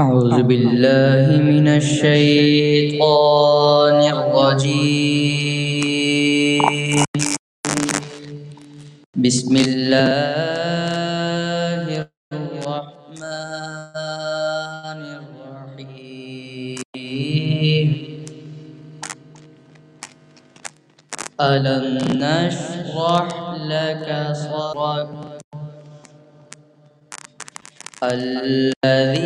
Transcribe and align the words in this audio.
أعوذ 0.00 0.48
بالله 0.48 1.26
من 1.44 1.66
الشيطان 1.80 2.98
الرجيم. 4.16 5.44
بسم 9.24 9.54
الله 9.56 10.08
الرحمن 12.32 13.40
الرحيم. 15.20 16.28
ألم 21.40 21.84
نشرح 22.24 23.26
لك 23.72 24.08
صدرك؟ 24.32 25.08
الذي 28.00 29.19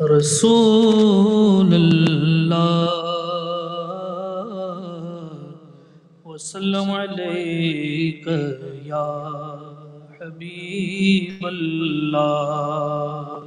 رسول 0.00 1.74
اللہ 1.74 2.88
وسلم 6.24 6.90
علیک 6.90 8.28
یا 8.82 9.04
حبیب 10.20 11.46
اللہ۔ 11.46 13.38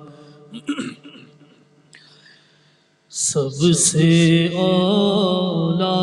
سب 3.10 3.74
سے 3.76 4.48
اولا 4.48 5.96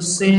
سے 0.00 0.30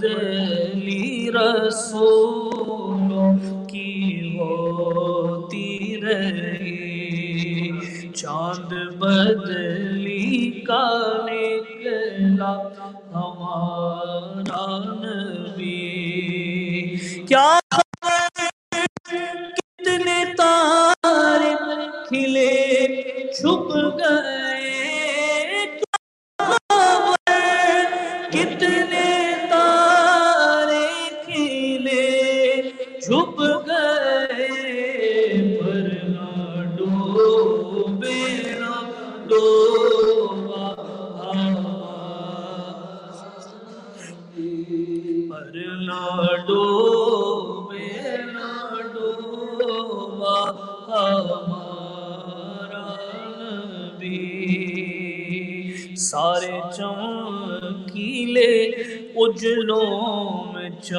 بدلی 0.00 1.30
رسول 1.30 2.21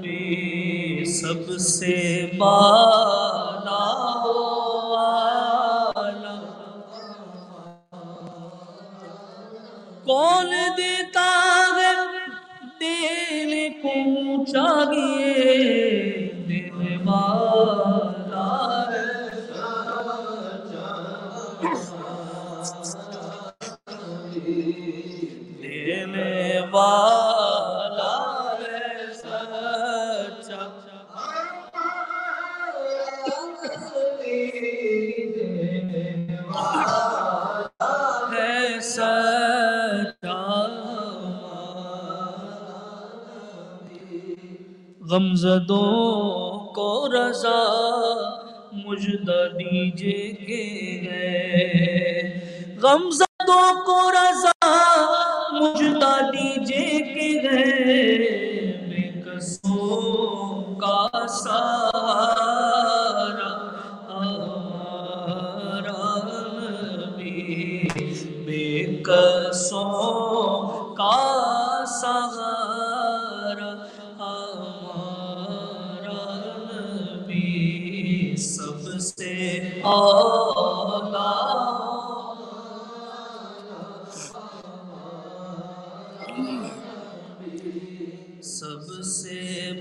بھی 0.01 1.05
سب 1.07 1.51
سے 1.59 1.97
بالا 2.39 4.12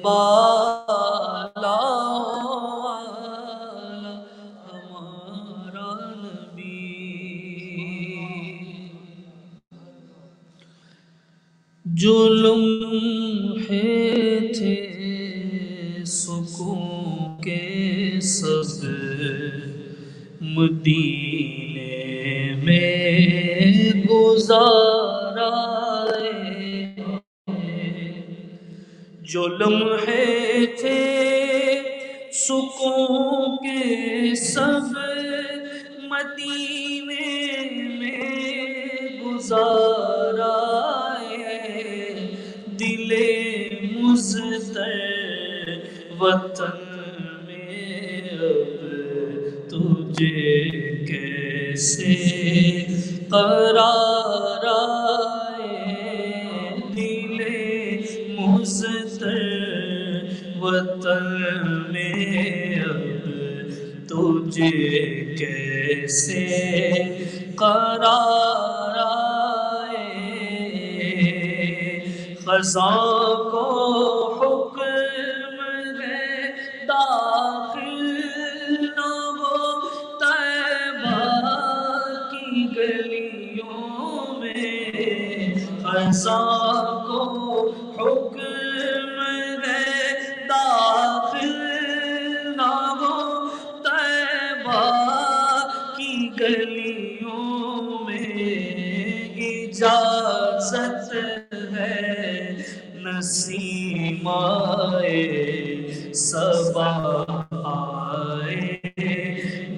بالا 0.04 1.78
ہمارا 4.66 5.90
نبی 6.16 6.78
جو 11.86 12.16
لمحے 12.30 13.90
تھے 14.56 14.76
سکون 16.08 17.42
کے 17.44 18.20
سب 18.24 18.86
مدینہ 20.42 21.31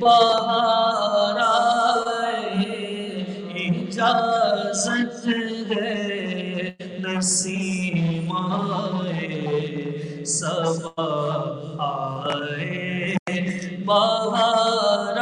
بہار 0.04 1.40
اجازت 3.58 5.28
ہے 5.72 6.72
نسیم 7.00 8.32
آئے 8.34 10.26
سبا 10.26 11.06
آئے 11.80 13.16
بہار 13.86 15.22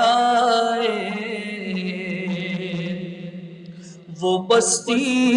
وہ 4.22 4.38
بستی 4.48 5.31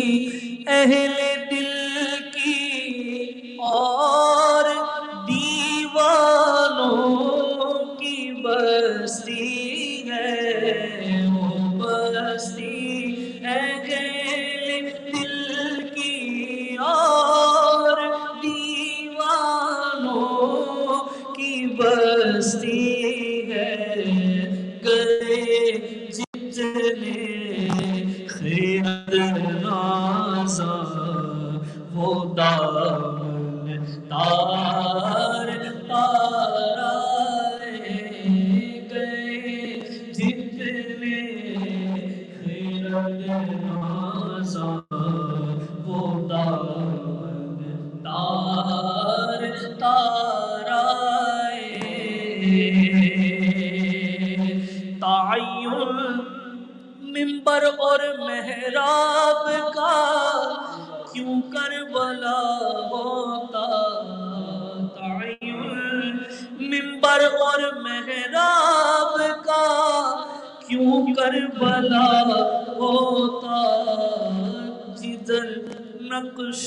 نقش 76.02 76.64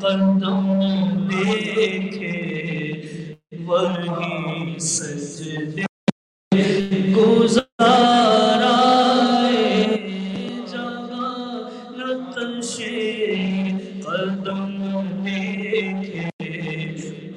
قدم 0.00 0.66
دیکھے 1.28 2.32
وہی 3.66 4.78
سجدے 4.80 5.86
گزارا 7.14 8.74
جگہ 10.66 11.28
نقش 11.98 12.76
قدم 14.04 15.24
دیکھے 15.24 16.28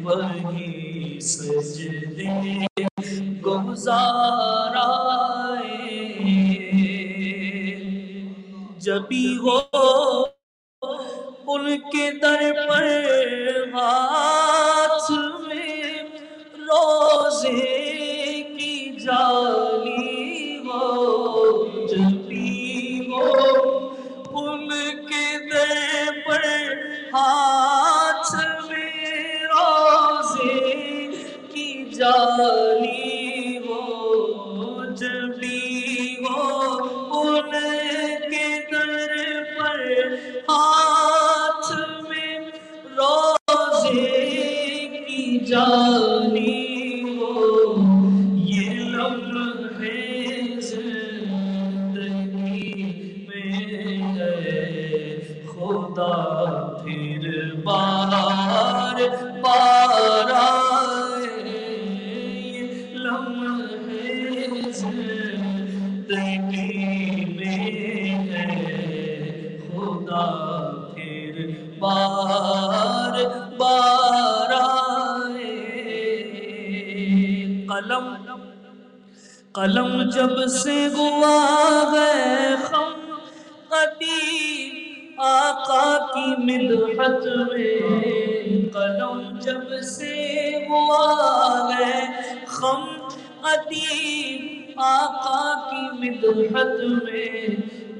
وہی 0.04 1.20
سجدے 1.22 2.30
گزارا 3.46 4.90
جبی 8.80 9.26
قلم 79.54 80.10
جب 80.10 80.48
سے 80.48 80.88
گوا 80.98 81.84
گئے 81.94 82.56
خم، 82.64 83.16
قدیم 83.70 84.76
آقا 85.18 85.98
کی 86.14 86.44
مدحت 86.44 87.26
میں۔ 87.26 87.80
قلم 88.74 89.40
جب 89.42 89.82
سے 89.82 90.52
گوا 90.70 91.70
گئے 91.70 92.02
خم، 92.48 92.86
قدیم 93.42 94.72
آقا 94.78 95.70
کی 95.70 96.10
مدحت 96.10 97.04
میں۔ 97.04 97.48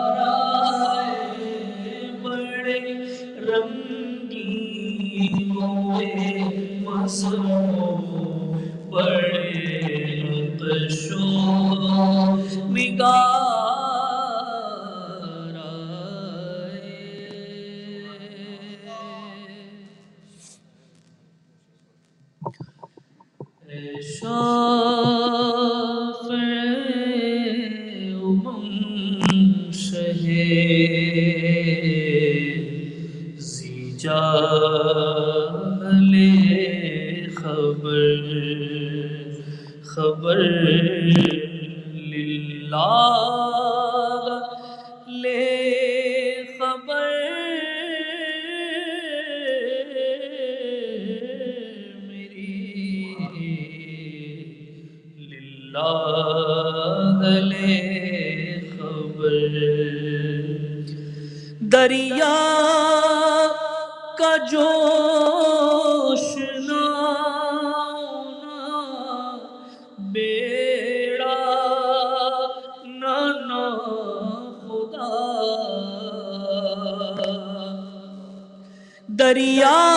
دریا 79.39 79.88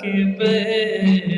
کے 0.00 0.12
پہ 0.38 1.37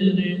مجرموں 0.00 0.39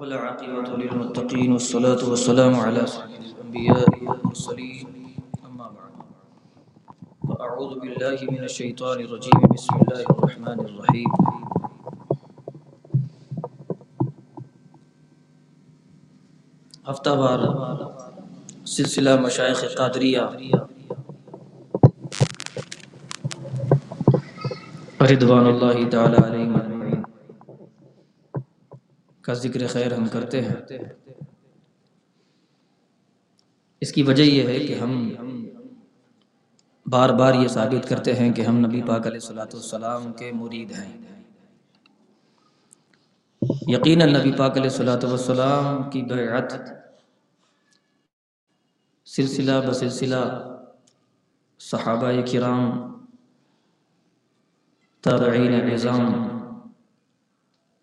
والعاقبة 0.00 0.76
للمتقين 0.76 1.52
والصلاة 1.52 2.08
والسلام 2.08 2.54
على 2.54 2.86
سيد 2.86 3.24
الأنبياء 3.24 4.04
والمرسلين. 4.04 4.86
أما 5.48 5.66
بعد، 5.68 5.96
فأعوذ 7.28 7.78
بالله 7.80 8.30
من 8.30 8.44
الشيطان 8.44 8.98
الرجيم. 9.00 9.40
بسم 9.50 9.76
الله 9.76 10.02
الرحمن 10.08 10.64
الرحيم. 10.64 11.10
ہفتہ 16.90 17.10
وار 17.10 17.38
سلسلہ 18.66 19.20
مشائخ 19.20 19.64
قادریہ 19.76 20.20
رضوان 25.10 25.46
اللہ 25.46 25.90
تعالی 25.90 26.16
علیہ 26.16 26.49
کا 29.30 29.34
ذکر 29.34 29.66
خیر 29.66 29.92
ہم 29.94 30.06
کرتے 30.08 30.40
ہیں۔ 30.42 30.54
اس 33.80 33.92
کی 33.92 34.02
وجہ 34.02 34.22
یہ 34.22 34.42
ہے 34.42 34.58
کہ 34.66 34.74
ہم 34.74 34.92
بار 36.86 37.10
بار 37.10 37.34
یہ 37.34 37.48
ثابت 37.48 37.88
کرتے 37.88 38.14
ہیں 38.14 38.32
کہ 38.32 38.42
ہم 38.42 38.56
نبی 38.66 38.82
پاک 38.82 39.06
علیہ 39.06 39.20
الصلوۃ 39.22 39.54
والسلام 39.54 40.12
کے 40.12 40.32
مرید 40.32 40.72
ہیں۔ 40.72 41.22
یقیناً 43.68 44.14
نبی 44.14 44.32
پاک 44.32 44.50
علیہ 44.50 44.70
الصلوۃ 44.70 45.04
والسلام 45.04 45.90
کی 45.90 46.02
بیعت 46.02 46.52
سلسلہ 49.06 49.52
بسلسلہ 49.68 50.24
صحابہ 51.58 52.12
کرام، 52.32 52.64
تابعین 55.04 55.52
نظام 55.52 56.29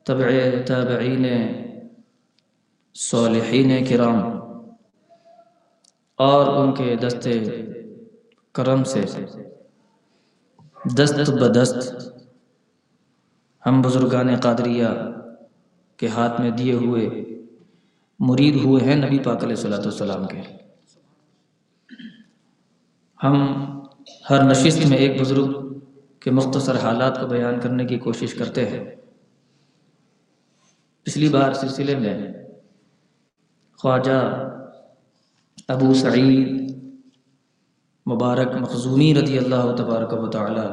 تبع 0.08 0.28
تابعین 0.66 1.26
صالحین 2.96 3.86
کرام 3.86 4.20
اور 6.16 6.48
ان 6.48 6.74
کے 6.74 6.96
دست 6.96 7.28
کرم 8.54 8.84
سے 8.84 9.02
دست 10.98 11.30
بدست 11.30 11.94
ہم 13.66 13.82
بزرگان 13.82 14.36
قادریہ 14.36 14.88
کے 15.98 16.08
ہاتھ 16.08 16.42
میں 16.42 16.52
دیے 16.52 16.74
ہوئے 16.74 17.10
مرید 18.20 18.56
ہوئے 18.56 18.84
ہیں 18.84 18.96
نبی 18.96 19.20
پاک 19.20 19.44
علیہ 19.44 19.56
صلاۃ 19.56 19.80
والسلام 19.80 20.28
کے۔ 20.28 20.42
ہم 23.24 23.36
ہر 24.30 24.44
نشست 24.44 24.86
میں 24.86 24.98
ایک 24.98 25.22
بزرگ 25.22 25.80
کے 26.20 26.32
مختصر 26.32 26.76
حالات 26.76 27.22
کو 27.22 27.28
بیان 27.28 27.60
کرنے 27.60 27.86
کی 27.86 27.98
کوشش 27.98 28.34
کرتے 28.34 28.70
ہیں۔ 28.70 28.97
پچھلی 31.08 31.28
بار 31.30 31.54
سلسلے 31.54 31.96
میں 31.96 32.16
خواجہ 33.80 34.18
ابو 35.68 35.94
سعید 35.94 36.50
مبارک 38.06 38.56
مخزومی 38.56 39.14
رضی 39.16 39.38
اللہ 39.38 39.72
تبارک 39.78 40.14
و 40.14 40.28
تعالی 40.28 40.66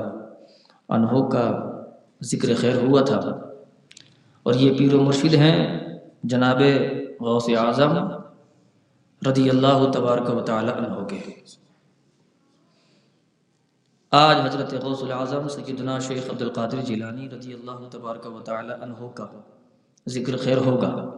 عنہ 0.88 1.22
کا 1.32 1.44
ذکر 2.22 2.54
خیر 2.60 2.82
ہوا 2.82 3.00
تھا 3.04 3.20
اور 4.42 4.54
یہ 4.54 4.78
پیر 4.78 4.94
و 4.94 5.02
مرشد 5.02 5.34
ہیں 5.34 5.56
جناب 6.24 6.62
غوث 7.20 7.48
اعظم 7.58 7.96
رضی 9.22 9.48
اللہ 9.50 9.90
تبارک 9.94 10.36
و 10.36 10.40
تعالی 10.40 10.72
عنہ 10.76 11.06
کے۔ 11.06 11.18
آج 14.12 14.46
حضرت 14.46 14.74
غوث 14.82 15.02
العظم 15.02 15.48
سیدنا 15.48 15.98
شیخ 15.98 16.30
عبد 16.30 16.42
القادر 16.42 16.80
جیلانی 16.82 17.30
رضی 17.30 17.52
اللہ 17.54 17.88
تبارک 17.90 18.26
و 18.26 18.40
تعالی 18.40 18.82
عنہ 18.82 19.08
کا۔ 19.14 19.28
ذکر 20.08 20.36
خیر 20.36 20.56
ہوگا۔ 20.56 21.10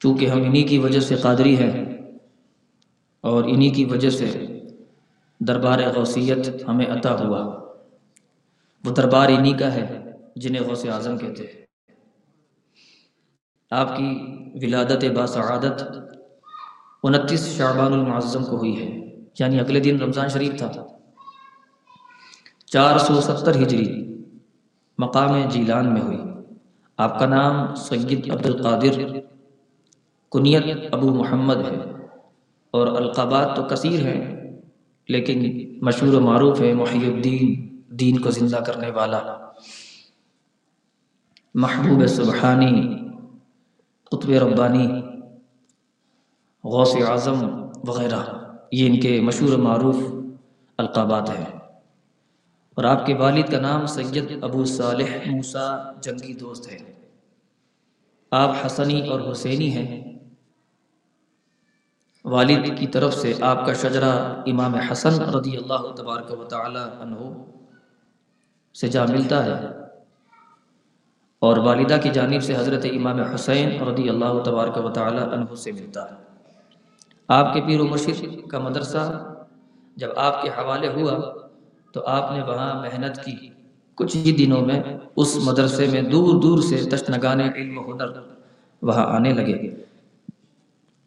چونکہ 0.00 0.26
ہم 0.26 0.42
انہی 0.42 0.62
کی 0.62 0.78
وجہ 0.78 1.00
سے 1.00 1.14
قادری 1.14 1.56
ہیں 1.56 1.84
اور 3.20 3.44
انہی 3.44 3.70
کی 3.70 3.84
وجہ 3.84 4.10
سے 4.10 4.60
دربار 5.40 5.78
غوثیت 5.94 6.68
ہمیں 6.68 6.86
عطا 6.86 7.18
ہوا۔ 7.18 7.70
وہ 8.84 8.90
دربار 8.90 9.28
انہی 9.28 9.52
کا 9.52 9.74
ہے 9.74 10.10
جنہیں 10.36 10.62
غوث 10.62 10.86
اعظم 10.86 11.18
کہتے 11.18 11.42
ہیں۔ 11.42 11.64
آپ 13.70 13.96
کی 13.96 14.18
ولادت 14.54 15.04
باسعادت 15.04 15.84
انتیس 17.02 17.56
شعبان 17.56 17.92
المعظم 17.92 18.44
کو 18.44 18.56
ہوئی 18.56 18.80
ہے 18.82 19.16
یعنی 19.38 19.60
اگلے 19.60 19.80
دن 19.80 20.00
رمضان 20.00 20.28
شریف 20.28 20.58
تھا۔ 20.58 20.86
چار 22.66 22.98
سو 22.98 23.20
ستر 23.20 23.62
ہجری۔ 23.62 24.13
مقام 24.98 25.48
جیلان 25.48 25.94
میں 25.94 26.00
ہوئی۔ 26.00 26.18
آپ 26.96 27.18
کا 27.18 27.26
نام 27.26 27.74
سید 27.74 28.30
عبد 28.30 28.46
القادر 28.46 29.18
کنیت 30.32 30.94
ابو 30.94 31.14
محمد 31.14 31.56
ہے 31.56 31.78
اور 32.70 32.86
القابات 32.86 33.56
تو 33.56 33.62
کثیر 33.62 34.00
ہیں، 34.00 34.50
لیکن 35.08 35.38
مشہور 35.82 36.14
و 36.14 36.20
معروف 36.20 36.60
ہے 36.60 36.74
محی 36.74 37.12
الدین، 37.12 37.78
دین 37.86 38.18
کو 38.18 38.30
زندہ 38.30 38.56
کرنے 38.56 38.90
والا۔ 38.90 39.50
محبوب 41.54 42.06
سبحانی، 42.06 42.98
قطب 44.04 44.30
ربانی، 44.30 44.86
غوث 46.64 46.96
اعظم 47.08 47.66
وغیرہ، 47.88 48.22
یہ 48.72 48.86
ان 48.86 49.00
کے 49.00 49.20
مشہور 49.20 49.58
و 49.58 49.62
معروف 49.62 49.96
القابات 50.78 51.30
ہیں۔ 51.30 51.63
اور 52.74 52.84
آپ 52.84 53.06
کے 53.06 53.14
والد 53.14 53.50
کا 53.50 53.60
نام 53.60 53.86
سید 53.86 54.44
ابو 54.44 54.64
صالح 54.64 55.16
موسیٰ 55.26 55.94
جنگی 56.00 56.34
دوست 56.34 56.72
ہے۔ 56.72 56.92
آپ 58.30 58.50
حسنی 58.66 59.08
اور 59.08 59.32
حسینی 59.32 59.70
ہیں۔ 59.70 60.18
والد 62.24 62.78
کی 62.78 62.86
طرف 62.86 63.14
سے 63.14 63.32
آپ 63.40 63.66
کا 63.66 63.72
شجرہ 63.72 64.42
امام 64.46 64.74
حسن 64.74 65.22
رضی 65.22 65.56
اللہ 65.56 65.94
تبارک 65.96 66.40
و 66.40 66.44
تعالی 66.44 66.78
عنہ 66.78 67.44
سے 68.74 68.88
جا 68.88 69.04
ملتا 69.04 69.44
ہے۔ 69.44 69.66
اور 71.38 71.56
والدہ 71.56 71.96
کی 72.02 72.08
جانب 72.08 72.42
سے 72.42 72.56
حضرت 72.56 72.84
امام 72.84 73.20
حسین 73.20 73.82
رضی 73.82 74.08
اللہ 74.08 74.42
تبارک 74.44 74.84
و 74.84 74.90
تعالی 74.90 75.18
عنہ 75.18 75.54
سے 75.54 75.72
ملتا 75.72 76.10
ہے۔ 76.10 76.16
آپ 77.28 77.54
کے 77.54 77.60
پیر 77.60 77.80
و 77.80 77.84
مرشد 77.84 78.48
کا 78.48 78.58
مدرسہ 78.58 79.34
جب 79.96 80.08
آپ 80.16 80.42
کے 80.42 80.48
حوالے 80.48 80.88
ہوا 80.88 81.43
تو 81.94 82.06
آپ 82.06 82.32
نے 82.32 82.42
وہاں 82.42 82.82
محنت 82.82 83.24
کی۔ 83.24 83.48
کچھ 83.94 84.16
ہی 84.16 84.32
دنوں 84.32 84.60
میں 84.60 84.82
اس 85.16 85.36
مدرسے 85.36 85.86
میں 85.86 86.02
دور 86.02 86.42
دور 86.42 86.58
سے 86.62 86.76
تشنگان 86.90 87.40
علم 87.40 87.78
و 87.78 87.92
ہنر 87.92 88.06
وہاں 88.82 89.04
آنے 89.04 89.32
لگے 89.32 89.74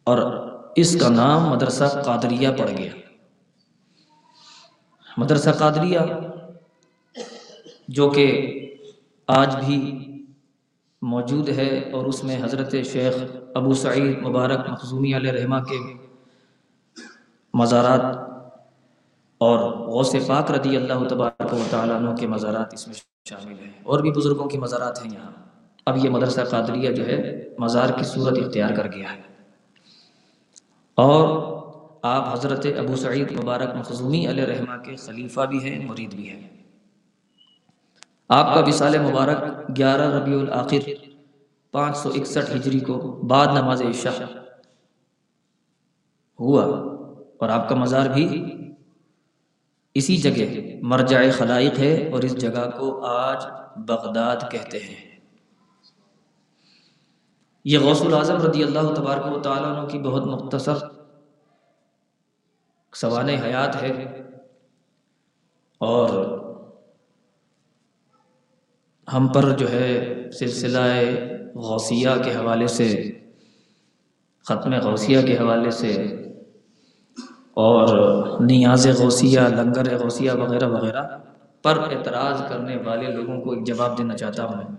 اور 0.04 0.48
اس 0.76 1.00
کا 1.00 1.08
نام 1.08 1.42
مدرسہ 1.42 1.84
قادریہ 2.04 2.48
پڑ 2.58 2.68
گیا۔ 2.78 2.90
مدرسہ 5.16 5.50
قادریہ 5.50 5.98
جو 7.88 8.10
کہ 8.10 8.26
آج 9.26 9.56
بھی 9.66 10.04
موجود 11.02 11.48
ہے 11.48 11.90
اور 11.92 12.06
اس 12.06 12.24
میں 12.24 12.44
حضرت 12.44 12.74
شیخ 12.92 13.14
ابو 13.54 13.74
سعید 13.74 14.18
مبارک 14.18 14.70
مخزومی 14.70 15.16
علیہ 15.16 15.32
رحمہ 15.32 15.56
کے 15.56 15.78
مزارات 17.54 18.27
اور 19.38 19.58
غوث 19.72 20.14
پاک 20.26 20.50
رضی 20.50 20.76
اللہ 20.76 21.08
تبارک 21.08 21.54
و 21.54 21.58
تعالیٰ 21.70 21.96
عنہ 21.96 22.10
کے 22.14 22.26
مزارات 22.26 22.74
اس 22.74 22.88
میں 22.88 22.94
شامل 23.28 23.58
ہیں۔ 23.58 23.72
اور 23.82 23.98
بھی 23.98 24.10
بزرگوں 24.10 24.48
کی 24.48 24.58
مزارات 24.58 25.06
ہیں 25.06 25.12
یہاں۔ 25.12 25.30
اب 25.86 26.04
یہ 26.04 26.10
مدرسہ 26.10 26.40
قادریہ 26.40 26.92
جو 26.92 27.06
ہے، 27.06 27.48
مزار 27.58 27.88
کی 27.98 28.04
صورت 28.04 28.38
اختیار 28.44 28.70
کر 28.70 28.92
گیا 28.92 29.12
ہے۔ 29.12 29.22
اور 30.94 31.58
آپ 32.02 32.34
حضرت 32.34 32.66
ابو 32.78 32.96
سعید 32.96 33.32
مبارک 33.32 33.74
مخزومی 33.74 34.28
علیہ 34.28 34.44
رحمہ 34.44 34.82
کے 34.82 34.96
خلیفہ 34.96 35.40
بھی 35.40 35.58
ہیں، 35.58 35.86
مرید 35.86 36.14
بھی 36.14 36.28
ہیں۔ 36.28 36.48
آپ 38.28 38.54
کا 38.54 38.60
وصال 38.66 38.98
مبارک 38.98 39.70
گیارہ 39.76 40.14
ربیع 40.14 40.38
الآخر 40.38 40.90
پانچ 41.70 41.96
سو 41.96 42.08
اکسٹھ 42.14 42.56
ہجری 42.56 42.80
کو 42.80 42.94
بعد 43.28 43.46
نماز 43.46 43.82
عشاء 43.82 44.24
ہوا۔ 46.40 46.64
اور 47.36 47.48
آپ 47.48 47.68
کا 47.68 47.74
مزار 47.74 48.06
بھی 48.06 48.54
اسی 49.94 50.16
جگہ 50.16 50.76
مرجع 50.82 51.18
خلائق 51.38 51.78
ہے 51.78 52.10
اور 52.12 52.22
اس 52.22 52.36
جگہ 52.36 52.70
کو 52.78 53.04
آج 53.04 53.44
بغداد 53.76 54.36
کہتے 54.50 54.78
ہیں۔ 54.78 55.18
یہ 57.64 57.78
غوث 57.78 58.02
العظم 58.02 58.36
رضی 58.36 58.62
اللہ 58.62 58.94
تبارک 58.94 59.36
و 59.36 59.40
تعالیٰ 59.40 59.76
عنہ 59.76 59.88
کی 59.88 59.98
بہت 59.98 60.26
مختصر 60.26 60.74
سوانح 62.94 63.44
حیات 63.44 63.82
ہے۔ 63.82 63.92
اور 65.78 66.38
ہم 69.12 69.28
پر 69.28 69.50
جو 69.50 69.72
ہے 69.72 70.14
سلسلہ 70.30 70.78
غوثیہ 71.54 72.08
کے 72.24 72.36
حوالے 72.36 72.66
سے 72.66 73.12
ختم 74.44 74.74
غوثیہ 74.74 75.22
کے 75.22 75.38
حوالے 75.38 75.70
سے 75.70 76.16
اور 77.58 77.88
نیاز 78.40 78.86
غوثیہ، 78.98 79.40
لنگر 79.40 79.98
غوثیہ 79.98 80.32
وغیرہ 80.32 80.68
وغیرہ 80.68 81.18
پر 81.62 81.78
اعتراض 81.78 82.42
کرنے 82.48 82.76
والے 82.84 83.06
لوگوں 83.12 83.40
کو 83.40 83.52
ایک 83.52 83.66
جواب 83.66 83.98
دینا 83.98 84.16
چاہتا 84.16 84.44
ہوں 84.44 84.56
میں 84.56 84.76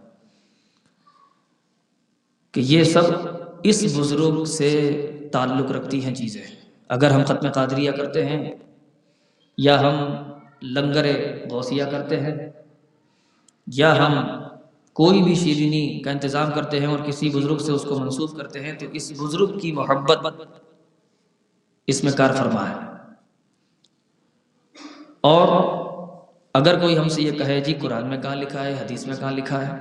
کہ 2.52 2.60
یہ 2.60 2.84
سب 2.84 3.02
اس 3.63 3.98
بزرگ 3.98 4.44
سے 4.44 4.70
تعلق 5.32 5.72
رکھتی 5.72 6.06
ہیں 6.06 6.15
چیزیں۔ 6.15 6.42
اگر 6.88 7.12
ہم 7.12 7.24
ختم 7.24 7.52
قادریہ 7.52 7.92
کرتے 7.92 8.26
ہیں 8.26 8.56
یا 9.58 9.80
ہم 9.82 9.96
لنگر 10.63 11.06
غوثیہ 11.52 11.84
کرتے 11.84 12.20
ہیں 12.20 12.50
یا 13.68 13.98
ہم 13.98 14.13
کوئی 14.94 15.24
بھی 15.24 15.36
شیرینی 15.36 16.00
کا 16.00 16.12
انتظام 16.12 16.52
کرتے 16.52 16.80
ہیں 16.80 16.88
اور 16.88 17.00
کسی 17.00 17.30
بزرگ 17.30 17.58
سے 17.58 17.72
اس 17.72 17.84
کو 17.84 18.00
منسوخ 18.00 18.38
کرتے 18.38 18.60
ہیں 18.60 18.74
تو 18.74 18.86
اس 18.92 19.12
بزرگ 19.12 19.60
کی 19.60 19.72
محبت 19.72 20.20
اس 21.89 22.04
میں 22.04 22.12
کار 22.17 22.34
فرما 22.34 22.69
ہے۔ 22.69 22.75
اور 25.21 25.73
اگر 26.54 26.80
کوئی 26.80 26.97
ہم 26.97 27.08
سے 27.08 27.21
یہ 27.21 27.32
کہے 27.32 27.62
جی 27.62 27.73
قرآن 27.73 28.08
میں 28.08 28.17
کہاں 28.17 28.36
لکھا 28.36 28.63
ہے، 28.63 28.73
حدیث 28.73 29.08
میں 29.08 29.15
کہاں 29.19 29.32
لکھا 29.32 29.67
ہے؟ 29.67 29.75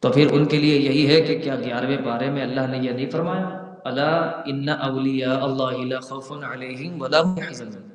تو 0.00 0.12
پھر 0.12 0.32
ان 0.32 0.44
کے 0.44 0.56
لیے 0.56 0.78
یہی 0.78 1.14
ہے 1.14 1.20
کہ 1.20 1.38
کیا 1.38 1.56
گیارہویں 1.56 1.96
پارے 1.96 2.30
میں 2.30 2.42
اللہ 2.42 2.66
نے 2.66 2.78
یہ 2.78 2.90
نہیں 2.90 3.10
فرمایا؟ 3.10 3.64
اللہ 3.84 4.42
ان 4.46 4.68
اولیاء 4.68 5.40
اللہ 5.40 6.00
خوف 6.00 6.32
علیہم 6.32 7.02
ولا 7.02 7.22
يحزنون 7.38 7.88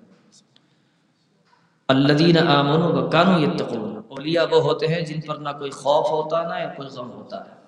الذین 1.88 2.38
آمنوا 2.38 2.88
وکانوا 2.88 3.42
یتقون۔ 3.42 3.98
اولیاء 3.98 4.44
وہ 4.52 4.62
ہوتے 4.62 4.88
ہیں 4.88 5.02
جن 5.02 5.22
پر 5.22 5.36
نہ 5.36 5.50
کوئی 5.50 5.72
خوف 5.72 6.12
ہوتا، 6.12 6.44
نہ 6.44 6.60
یا 6.60 6.74
کوئی 6.74 6.90
غم 6.90 7.12
ہوتا۔ 7.12 7.46
ہے 7.46 7.61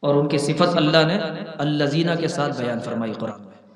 اور 0.00 0.14
ان 0.14 0.28
کی 0.28 0.38
صفت 0.38 0.76
اللہ 0.76 1.06
نے 1.06 1.18
الذین 1.58 2.08
کے 2.20 2.28
ساتھ 2.28 2.62
بیان 2.62 2.80
فرمائی 2.80 3.12
قرآن 3.12 3.40
میں۔ 3.40 3.74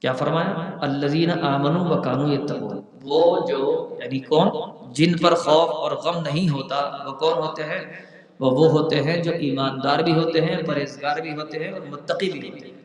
کیا 0.00 0.12
فرمایا؟ 0.12 0.78
الذین 0.80 1.30
آمنوا 1.30 1.96
وکانوا 1.96 2.34
یتقون۔ 2.34 2.80
وہ 3.02 3.46
جو 3.46 3.88
یعنی 4.02 4.18
کون؟ 4.18 4.48
جن 4.92 5.18
پر 5.18 5.34
خوف 5.34 5.70
اور 5.70 5.92
غم 5.92 6.22
نہیں 6.22 6.48
ہوتا، 6.48 6.96
وہ 7.06 7.12
کون 7.12 7.38
ہوتے 7.38 7.64
ہیں؟ 7.64 8.06
وہ 8.40 8.50
وہ 8.50 8.70
ہوتے 8.70 9.02
ہیں 9.02 9.22
جو 9.22 9.32
ایماندار 9.32 9.98
بھی 9.98 10.12
ہوتے 10.12 10.40
ہیں، 10.40 10.62
پرہیزگار 10.62 11.16
بھی 11.16 11.36
ہوتے 11.36 11.64
ہیں 11.64 11.72
اور 11.72 11.80
متقی 11.80 12.30
بھی 12.30 12.50
ہوتے 12.50 12.66
ہیں۔ 12.66 12.76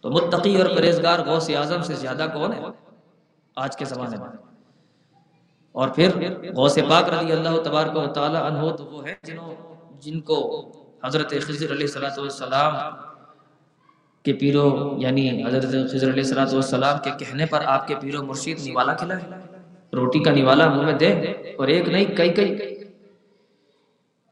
تو 0.00 0.10
متقی 0.10 0.62
اور 0.62 0.70
پرہیزگار 0.76 1.18
غوث 1.26 1.50
اعظم 1.50 1.82
سے 1.82 1.94
زیادہ 1.94 2.26
کون 2.34 2.52
ہے؟ 2.52 2.60
آج 3.56 3.76
کے 3.76 3.84
زمانے 3.84 4.16
میں۔ 4.16 4.28
اور 5.72 5.88
پھر 5.88 6.10
غوث 6.54 6.78
پاک 6.88 7.08
رضی 7.08 7.32
اللہ 7.32 7.60
تبارک 7.64 7.96
و 7.96 8.06
تعالی 8.06 8.36
عنہ 8.36 8.70
تو 8.70 8.84
وہ 8.84 9.06
ہیں 9.06 9.14
جنہوں 9.22 9.54
جن 10.00 10.20
کو 10.20 10.70
حضرت 11.04 11.30
خضر 11.42 11.70
علیہ 11.70 11.86
الصلوۃ 11.86 12.18
والسلام 12.18 12.74
کے 14.22 14.32
پیرو 14.32 14.94
یعنی 14.98 15.44
حضرت 15.44 15.90
خضر 15.90 16.08
علیہ 16.10 16.22
الصلوۃ 16.22 16.52
والسلام 16.52 16.96
کے 17.04 17.10
کہنے 17.18 17.46
پر 17.46 17.60
آپ 17.64 17.86
کے 17.86 17.94
پیرو 17.94 18.22
مرشید 18.22 18.60
نیوالا 18.60 18.94
کھلائے 18.94 19.22
روٹی 19.92 20.18
کا 20.22 20.30
نیوالا 20.30 20.74
منہ 20.74 20.82
میں 20.82 20.92
دے 20.92 21.12
اور 21.58 21.68
ایک 21.68 21.88
نہیں، 21.88 22.04
کئی 22.04 22.28
کئی۔ 22.28 22.74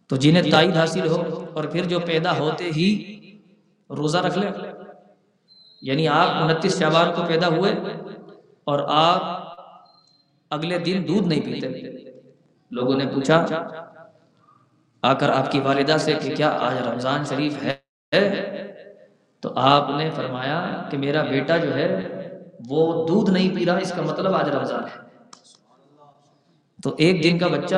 تو 0.07 0.17
جنہیں 0.17 0.51
تائید 0.51 0.77
حاصل 0.77 1.07
ہو 1.07 1.45
اور 1.55 1.65
پھر 1.65 1.85
جو 1.85 2.01
پیدا 2.01 2.39
ہوتے 2.39 2.71
ہی 2.77 2.89
روزہ 3.91 4.19
رکھ 4.19 4.39
لیں۔ 4.39 4.51
یعنی 5.83 6.09
آپ 6.09 6.29
انتیس 6.43 6.79
شعبان 6.79 7.15
کو 7.15 7.23
پیدا 7.27 7.49
ہوئے 7.49 7.73
اور 8.65 8.79
آپ 8.89 9.23
اگلے 10.51 10.79
دن 10.79 11.05
دودھ 11.09 11.29
نہیں 11.29 11.41
پیتے۔ 11.41 11.69
لوگوں 12.71 12.97
نے 12.97 13.05
پوچھا 13.15 13.45
آ 15.03 15.15
کر 15.15 15.29
آپ 15.29 15.53
کی 15.53 15.61
والدہ 15.61 15.97
سے 15.99 16.13
کہ 16.13 16.37
کیا 16.37 16.51
آج 16.51 16.89
رمضان 16.89 17.25
شریف 17.25 17.63
ہے؟ 17.63 17.77
تو 19.41 19.53
آپ 19.57 19.91
نے 19.99 20.11
فرمایا 20.11 20.89
کہ 20.91 20.99
میرا 20.99 21.23
بیٹا 21.23 21.57
جو 21.57 21.75
ہے، 21.75 22.11
وہ 22.69 23.09
دودھ 23.09 23.31
نہیں 23.31 23.57
پی 23.57 23.67
رہا، 23.67 23.77
اس 23.77 23.93
کا 23.97 24.03
مطلب 24.03 24.35
آج 24.35 24.49
رمضان 24.49 24.85
ہے۔ 24.85 25.07
تو 26.83 26.95
ایک 26.99 27.25
دن 27.25 27.39
کا 27.39 27.47
بچہ، 27.47 27.75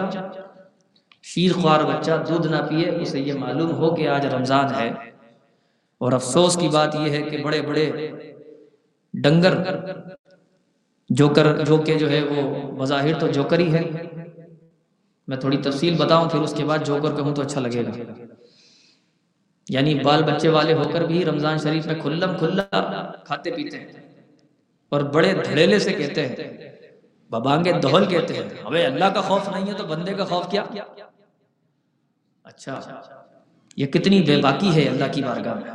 شیر 1.23 1.53
خوار 1.53 1.81
بچہ، 1.85 2.11
دودھ 2.29 2.47
نہ 2.47 2.57
پیے، 2.69 2.97
اسے 3.03 3.21
یہ 3.21 3.33
معلوم 3.33 3.71
ہو 3.71 3.95
کہ 3.95 4.09
آج 4.09 4.27
رمضان 4.27 4.75
ہے۔ 4.75 4.91
اور 5.99 6.13
افسوس 6.13 6.57
کی 6.57 6.69
بات 6.69 6.95
یہ 6.95 7.11
ہے 7.11 7.23
کہ 7.23 7.45
بڑے 7.45 7.63
بڑے 7.63 8.11
ڈنگر 9.15 9.55
جو 11.09 11.29
کر 11.29 11.65
جو 11.65 11.77
کہ 11.77 11.99
جو 11.99 12.11
ہے 12.11 12.23
وہ 12.23 12.73
بظاہر 12.73 13.19
تو 13.19 13.29
جوکر 13.29 13.59
ہی 13.59 13.73
ہے 13.73 13.91
میں 15.31 15.39
تھوڑی 15.39 15.57
تفصیل 15.57 15.97
بتاؤں، 15.97 16.29
پھر 16.29 16.39
اس 16.39 16.55
کے 16.57 16.65
بعد 16.65 16.79
جوکر 16.85 17.17
کہوں 17.17 17.35
تو 17.35 17.43
اچھا 17.43 17.61
لگے 17.61 17.85
گا۔ 17.85 18.13
یعنی 19.69 19.95
بال 19.95 20.23
بچے 20.23 20.49
والے 20.49 20.73
ہو 20.73 20.83
کر 20.93 21.01
بھی 21.01 21.25
رمضان 21.25 21.59
شریف 21.59 21.87
میں 21.87 21.95
کھلم 21.95 22.39
کھلا 22.39 23.13
کھاتے 23.25 23.51
پیتے 23.51 23.81
ہیں۔ 23.81 24.23
اور 24.89 25.01
بڑے 25.01 25.33
دھڑیلے 25.45 25.79
سے 25.79 25.93
کہتے 25.93 26.29
ہیں، 26.29 26.37
ببانگے 27.31 27.73
دہل 27.73 28.05
کہتے 28.05 28.35
ہیں، 28.35 28.43
ہمیں 28.65 28.87
اللہ 28.87 29.05
کا 29.05 29.21
خوف 29.21 29.49
نہیں 29.49 29.67
ہے 29.67 29.73
تو 29.73 29.87
بندے 29.87 30.15
کا 30.15 30.25
خوف 30.25 30.51
کیا؟ 30.51 30.63
اچھا 32.45 32.81
یہ 33.77 33.87
کتنی 33.87 34.23
بے 34.23 34.37
باکی 34.37 34.75
ہے 34.75 34.89
اللہ 34.89 35.05
کی 35.13 35.23
بارگاہ 35.23 35.55
میں۔ 35.55 35.73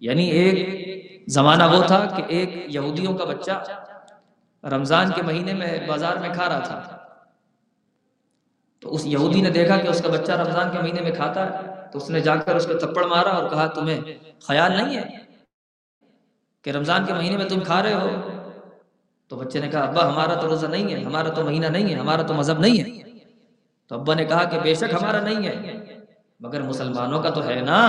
یعنی 0.00 0.30
ایک 0.30 1.24
زمانہ 1.28 1.62
وہ 1.62 1.82
تھا 1.82 2.04
کہ 2.16 2.22
ایک 2.28 2.74
یہودیوں 2.74 3.14
کا 3.14 3.24
بچہ 3.24 3.64
رمضان 4.66 5.10
کے 5.14 5.22
مہینے 5.22 5.54
میں 5.54 5.86
بازار 5.88 6.16
میں 6.16 6.30
کھا 6.34 6.48
رہا 6.48 6.58
تھا۔ 6.58 6.97
تو 8.80 8.94
اس 8.94 9.06
یہودی 9.06 9.40
نے 9.40 9.50
دیکھا 9.50 9.76
کہ 9.76 9.88
اس 9.88 10.02
کا 10.02 10.08
بچہ 10.08 10.32
رمضان 10.32 10.70
کے 10.70 10.78
مہینے 10.78 11.00
میں 11.00 11.10
کھاتا 11.10 11.46
ہے، 11.46 11.72
تو 11.92 11.98
اس 11.98 12.10
نے 12.10 12.20
جا 12.20 12.36
کر 12.36 12.56
اس 12.56 12.66
کو 12.66 12.74
تپڑ 12.74 13.04
مارا 13.04 13.30
اور 13.30 13.50
کہا، 13.50 13.66
تمہیں 13.66 14.00
خیال 14.46 14.76
نہیں 14.76 14.96
ہے 14.96 15.08
کہ 16.62 16.70
رمضان 16.70 17.04
کے 17.04 17.14
مہینے 17.14 17.36
میں 17.36 17.48
تم 17.48 17.60
کھا 17.60 17.82
رہے 17.82 17.94
ہو؟ 17.94 18.08
تو 19.28 19.36
بچے 19.36 19.60
نے 19.60 19.68
کہا، 19.68 19.80
ابا، 19.80 20.08
ہمارا 20.08 20.34
تو 20.34 20.48
روزہ 20.48 20.66
نہیں 20.66 20.94
ہے، 20.94 21.04
ہمارا 21.04 21.28
تو 21.28 21.44
مہینہ 21.44 21.66
نہیں 21.66 21.94
ہے، 21.94 21.98
ہمارا 21.98 22.22
تو 22.22 22.34
مذہب 22.34 22.58
نہیں 22.58 22.78
ہے۔ 22.80 23.10
تو 23.86 24.00
ابا 24.00 24.14
نے 24.14 24.24
کہا 24.24 24.44
کہ، 24.44 24.58
بے 24.60 24.74
شک 24.74 24.94
ہمارا 24.94 25.20
نہیں 25.20 25.48
ہے، 25.48 25.84
مگر 26.40 26.62
مسلمانوں 26.62 27.22
کا 27.22 27.30
تو 27.30 27.44
ہے 27.44 27.60
نا۔ 27.60 27.80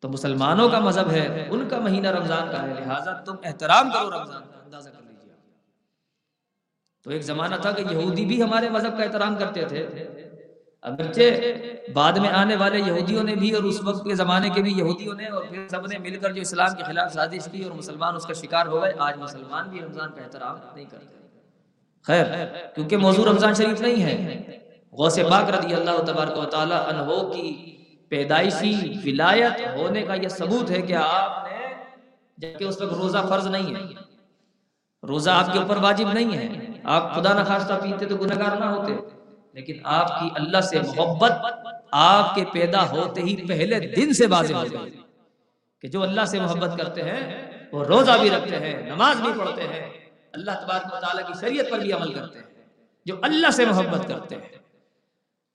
تو 0.00 0.08
مسلمانوں 0.08 0.68
کا 0.68 0.78
مذہب 0.78 1.10
ہے، 1.10 1.48
ان 1.50 1.68
کا 1.68 1.78
مہینہ 1.78 2.08
رمضان 2.08 2.48
کا 2.52 2.62
ہے، 2.62 2.74
لہٰذا 2.74 3.12
تم 3.12 3.34
احترام 3.44 3.90
کرو 3.90 4.10
رمضان 4.10 4.42
کا۔ 4.52 4.57
تو 7.04 7.10
ایک 7.10 7.22
زمانہ 7.22 7.56
تھا 7.56 7.72
کہ 7.72 7.84
یہودی 7.90 8.26
بھی 8.26 8.42
ہمارے 8.42 8.68
مذہب 8.68 8.96
کا 8.96 9.02
احترام 9.04 9.36
کرتے 9.36 9.64
تھے۔ 9.64 9.86
اگرچہ 10.82 11.40
بعد 11.92 12.12
میں 12.12 12.30
آنے 12.30 12.56
والے 12.56 12.78
یہودیوں 12.78 13.24
نے 13.24 13.34
بھی 13.34 13.50
اور 13.50 13.62
اس 13.62 13.82
وقت 13.82 14.04
کے 14.04 14.14
زمانے 14.14 14.50
کے 14.50 14.62
بھی 14.62 14.72
یہودیوں 14.72 15.14
نے 15.14 15.26
اور 15.26 15.44
پھر 15.44 15.68
سب 15.68 15.86
نے 15.86 15.98
مل 15.98 16.16
کر 16.16 16.32
جو 16.32 16.40
اسلام 16.40 16.76
کے 16.76 16.82
خلاف 16.82 17.12
سازش 17.12 17.48
کی 17.52 17.62
اور 17.62 17.72
مسلمان 17.72 18.14
اس 18.14 18.26
کا 18.26 18.32
شکار 18.32 18.66
ہو 18.66 18.82
گئے، 18.82 18.92
آج 18.98 19.18
مسلمان 19.18 19.68
بھی 19.68 19.80
رمضان 19.80 20.10
کا 20.10 20.22
احترام 20.22 20.56
نہیں 20.74 20.84
کرتے۔ 20.84 21.16
خیر، 22.02 22.24
کیونکہ 22.74 22.96
موضوع 22.96 23.24
رمضان 23.24 23.54
شریف 23.54 23.80
نہیں 23.80 24.02
ہے۔ 24.02 24.42
غوث 24.92 25.18
پاک 25.30 25.54
رضی 25.54 25.74
اللہ 25.74 26.02
تبارک 26.06 26.38
و 26.38 26.44
تعالی 26.44 26.74
عنہ 26.74 27.32
کی 27.32 27.76
پیدائشی 28.08 28.92
ولایت 29.04 29.68
ہونے 29.76 30.02
کا 30.02 30.14
یہ 30.14 30.28
ثبوت 30.28 30.70
ہے 30.70 30.82
کہ 30.82 30.92
آپ 30.92 31.48
نے، 31.48 31.74
جبکہ 32.38 32.64
اس 32.64 32.82
وقت 32.82 32.94
روزہ 32.94 33.18
فرض 33.28 33.46
نہیں 33.46 33.74
ہے۔ 33.74 33.82
روزہ 35.08 35.30
آپ 35.30 35.52
کے 35.52 35.58
اوپر 35.58 35.76
واجب 35.76 36.12
نہیں 36.12 36.36
ہے۔ 36.36 36.67
آپ 36.88 37.14
خدا 37.14 37.32
نخواستہ 37.40 37.74
پیتے 37.82 38.06
تو 38.06 38.16
گناہگار 38.16 38.56
نہ 38.56 38.64
ہوتے، 38.66 38.92
لیکن 39.54 39.76
آپ 39.96 40.08
کی 40.20 40.28
اللہ 40.36 40.60
سے 40.60 40.80
محبت 40.80 41.32
آپ 41.92 42.34
کے 42.34 42.44
پیدا 42.52 42.82
ہوتے 42.90 43.20
ہی 43.20 43.34
پہلے 43.48 43.78
دن 43.94 44.12
سے 44.12 44.26
واضح 44.26 44.54
ہو 44.54 44.64
گئی 44.72 45.00
کہ 45.82 45.88
جو 45.88 46.02
اللہ 46.02 46.24
سے 46.24 46.40
محبت 46.40 46.78
کرتے 46.78 47.02
ہیں، 47.02 47.22
وہ 47.72 47.84
روزہ 47.84 48.16
بھی 48.20 48.30
رکھتے 48.30 48.58
ہیں، 48.58 48.74
نماز 48.86 49.20
بھی 49.20 49.32
پڑھتے 49.38 49.66
ہیں۔ 49.68 49.84
اللہ 50.32 50.54
تبارک 50.62 50.94
و 50.94 51.00
تعالیٰ 51.00 51.26
کی 51.26 51.34
شریعت 51.40 51.70
پر 51.70 51.78
بھی 51.78 51.92
عمل 51.92 52.12
کرتے 52.12 52.38
ہیں، 52.38 52.46
جو 53.06 53.16
اللہ 53.22 53.50
سے 53.50 53.66
محبت 53.66 54.08
کرتے 54.08 54.34
ہیں۔ 54.34 54.58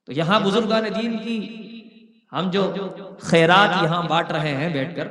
تو 0.07 0.11
یہاں 0.11 0.39
بزرگان 0.39 0.85
دین 0.95 1.17
کی 1.17 1.37
ہم 2.31 2.49
جو 2.49 2.61
خیرات 3.21 3.83
یہاں 3.83 4.01
بانٹ 4.09 4.31
رہے 4.31 4.55
ہیں 4.55 4.69
بیٹھ 4.69 4.95
کر، 4.95 5.07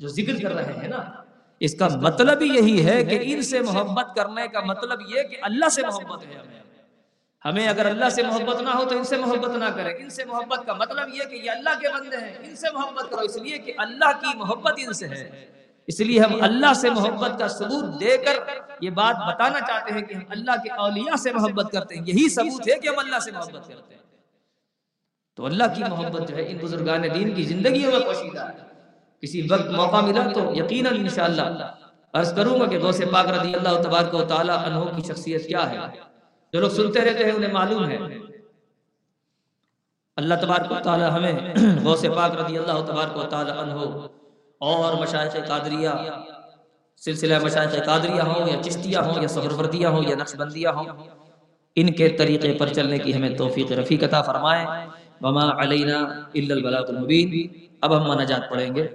جو 0.00 0.08
ذکر 0.08 0.42
کر 0.42 0.54
رہے 0.54 0.72
ہیں 0.72 0.88
نا 0.88 1.00
اس 1.60 1.74
کا 1.74 1.88
مطلب 1.88 2.42
ہی 2.42 2.46
یہی 2.46 2.86
ہے 2.86 3.04
کہ 3.04 3.18
ان 3.22 3.42
سے 3.42 3.60
محبت 3.60 4.16
کرنے 4.16 4.48
کا 4.48 4.60
مطلب 4.60 5.00
یہ 5.08 5.22
کہ 5.22 5.36
اللہ 5.42 5.68
سے 5.68 5.82
محبت 5.82 6.26
ہے 6.26 6.34
ہمیں۔ 6.34 6.62
ہمیں 7.44 7.68
اگر 7.68 7.86
اللہ 7.86 8.08
سے 8.08 8.22
محبت 8.22 8.62
نہ 8.62 8.68
ہو 8.68 8.84
تو 8.84 8.98
ان 8.98 9.04
سے 9.04 9.16
محبت 9.16 9.56
نہ 9.56 9.64
کریں۔ 9.64 9.94
ان 9.98 10.10
سے 10.10 10.24
محبت 10.24 10.66
کا 10.66 10.72
مطلب 10.72 11.08
یہ 11.14 11.24
کہ 11.30 11.34
یہ 11.34 11.50
اللہ 11.50 11.80
کے 11.80 11.88
بندے 11.88 12.16
ہیں۔ 12.16 12.38
ان 12.38 12.56
سے 12.56 12.66
محبت 12.74 13.10
کرو، 13.10 13.20
اس 13.20 13.36
لیے 13.36 13.58
کہ 13.58 13.72
اللہ 13.76 14.12
کی 14.20 14.38
محبت 14.38 14.72
ان 14.76 14.92
سے 14.92 15.08
ہے۔ 15.08 15.46
اس 15.86 16.00
لیے 16.00 16.20
ہم 16.20 16.42
اللہ 16.42 16.74
سے 16.74 16.90
محبت 16.90 17.38
کا 17.38 17.48
ثبوت 17.48 18.00
دے 18.00 18.16
کر 18.16 18.34
یہ 18.80 18.90
بات 18.90 19.16
بتانا 19.16 19.60
چاہتے 19.60 19.94
ہیں 19.94 20.02
کہ 20.02 20.14
ہم 20.14 20.22
اللہ 20.28 20.62
کے 20.62 20.70
اولیاء 20.70 21.16
سے 21.16 21.32
محبت 21.32 21.72
کرتے 21.72 21.94
ہیں۔ 21.94 22.02
یہی 22.06 22.28
ثبوت 22.28 22.68
ہے 22.68 22.78
کہ 22.78 22.88
ہم 22.88 22.98
اللہ 22.98 23.18
سے 23.18 23.30
محبت 23.30 23.68
کرتے 23.68 23.94
ہیں۔ 23.94 24.02
تو 25.36 25.46
اللہ 25.46 25.64
کی 25.76 25.84
محبت 25.84 26.28
جو 26.28 26.36
ہے 26.36 26.50
ان 26.50 26.56
بزرگان 26.56 27.02
دین 27.02 27.34
کی 27.34 27.42
زندگیوں 27.42 27.92
میں 27.92 28.00
پوشیدہ 28.00 28.40
ہے۔ 28.40 28.71
کسی 29.22 29.46
وقت 29.50 29.70
موقع 29.70 30.00
ملا 30.00 30.26
تو 30.34 30.52
یقیناً 30.54 30.94
انشاءاللہ 30.94 31.42
عرض 32.14 32.34
کروں 32.34 32.60
گا 32.60 32.66
کہ 32.66 32.78
غوث 32.78 33.00
پاک 33.12 33.26
رضی 33.28 33.54
اللہ 33.54 33.82
تبارک 33.82 34.14
و 34.14 34.22
تعالی 34.22 34.52
عنہ 34.52 34.96
کی 34.96 35.02
شخصیت 35.02 35.48
کیا 35.48 35.70
ہے؟ 35.70 35.78
جو 36.52 36.60
لوگ 36.60 36.70
سنتے 36.70 37.00
رہتے 37.00 37.24
ہیں 37.24 37.32
انہیں 37.32 37.52
معلوم 37.52 37.90
ہے۔ 37.90 37.98
اللہ 40.16 40.34
تبارک 40.34 40.72
و 40.72 40.74
تعالی 40.84 41.04
ہمیں 41.04 41.54
غوث 41.84 42.04
پاک 42.16 42.40
رضی 42.40 42.58
اللہ 42.58 42.84
تبارک 42.86 43.16
و 43.16 43.22
تعالی 43.22 43.50
عنہ 43.50 43.72
اور 44.60 44.94
مشایخ 44.94 45.36
قادریہ، 45.48 45.88
سلسلہ 46.96 47.38
مشایخ 47.42 47.84
قادریہ 47.86 48.22
ہوں 48.22 48.48
یا 48.48 48.62
چشتیہ 48.62 48.98
ہوں 48.98 49.22
یا 49.22 49.28
سہروردیہ 49.28 49.86
ہوں 49.86 50.02
یا 50.08 50.16
نقشبندیہ 50.16 50.68
ہوں، 50.68 50.86
ان 51.76 51.92
کے 51.92 52.08
طریقے 52.08 52.54
پر 52.58 52.68
چلنے 52.68 52.98
کی 52.98 53.14
ہمیں 53.14 53.36
توفیق 53.36 53.72
رفیق 53.72 54.04
عطا 54.04 54.22
فرمائے۔ 54.22 54.66
وما 55.22 55.46
علینا 55.62 55.98
الا 56.38 56.54
البلاغ 56.54 56.86
المبین 56.94 57.30
اب 57.80 57.96
ہم 57.96 58.04
مناجات 58.10 58.48
پڑھیں 58.50 58.74
گے۔ 58.76 58.86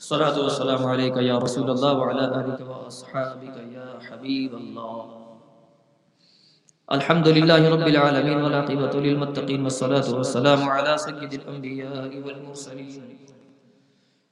صلاۃ 0.00 0.36
والسلام 0.36 0.82
علیک 0.92 1.16
یا 1.22 1.38
رسول 1.40 1.68
اللہ 1.70 1.92
وعلى 1.98 2.24
آلک 2.38 2.60
واصحابک 2.68 3.58
یا 3.72 3.88
حبیب 4.08 4.54
اللہ 4.60 5.02
الحمد 6.88 7.26
للہ 7.26 7.60
رب 7.74 7.84
العالمین 7.86 8.38
والعاقبۃ 8.44 8.94
للمتقین 9.04 9.60
والصلاة 9.62 10.08
والسلام 10.14 10.68
علی 10.68 10.96
سید 11.04 11.32
الانبیاء 11.38 12.06
والمرسلین 12.24 13.04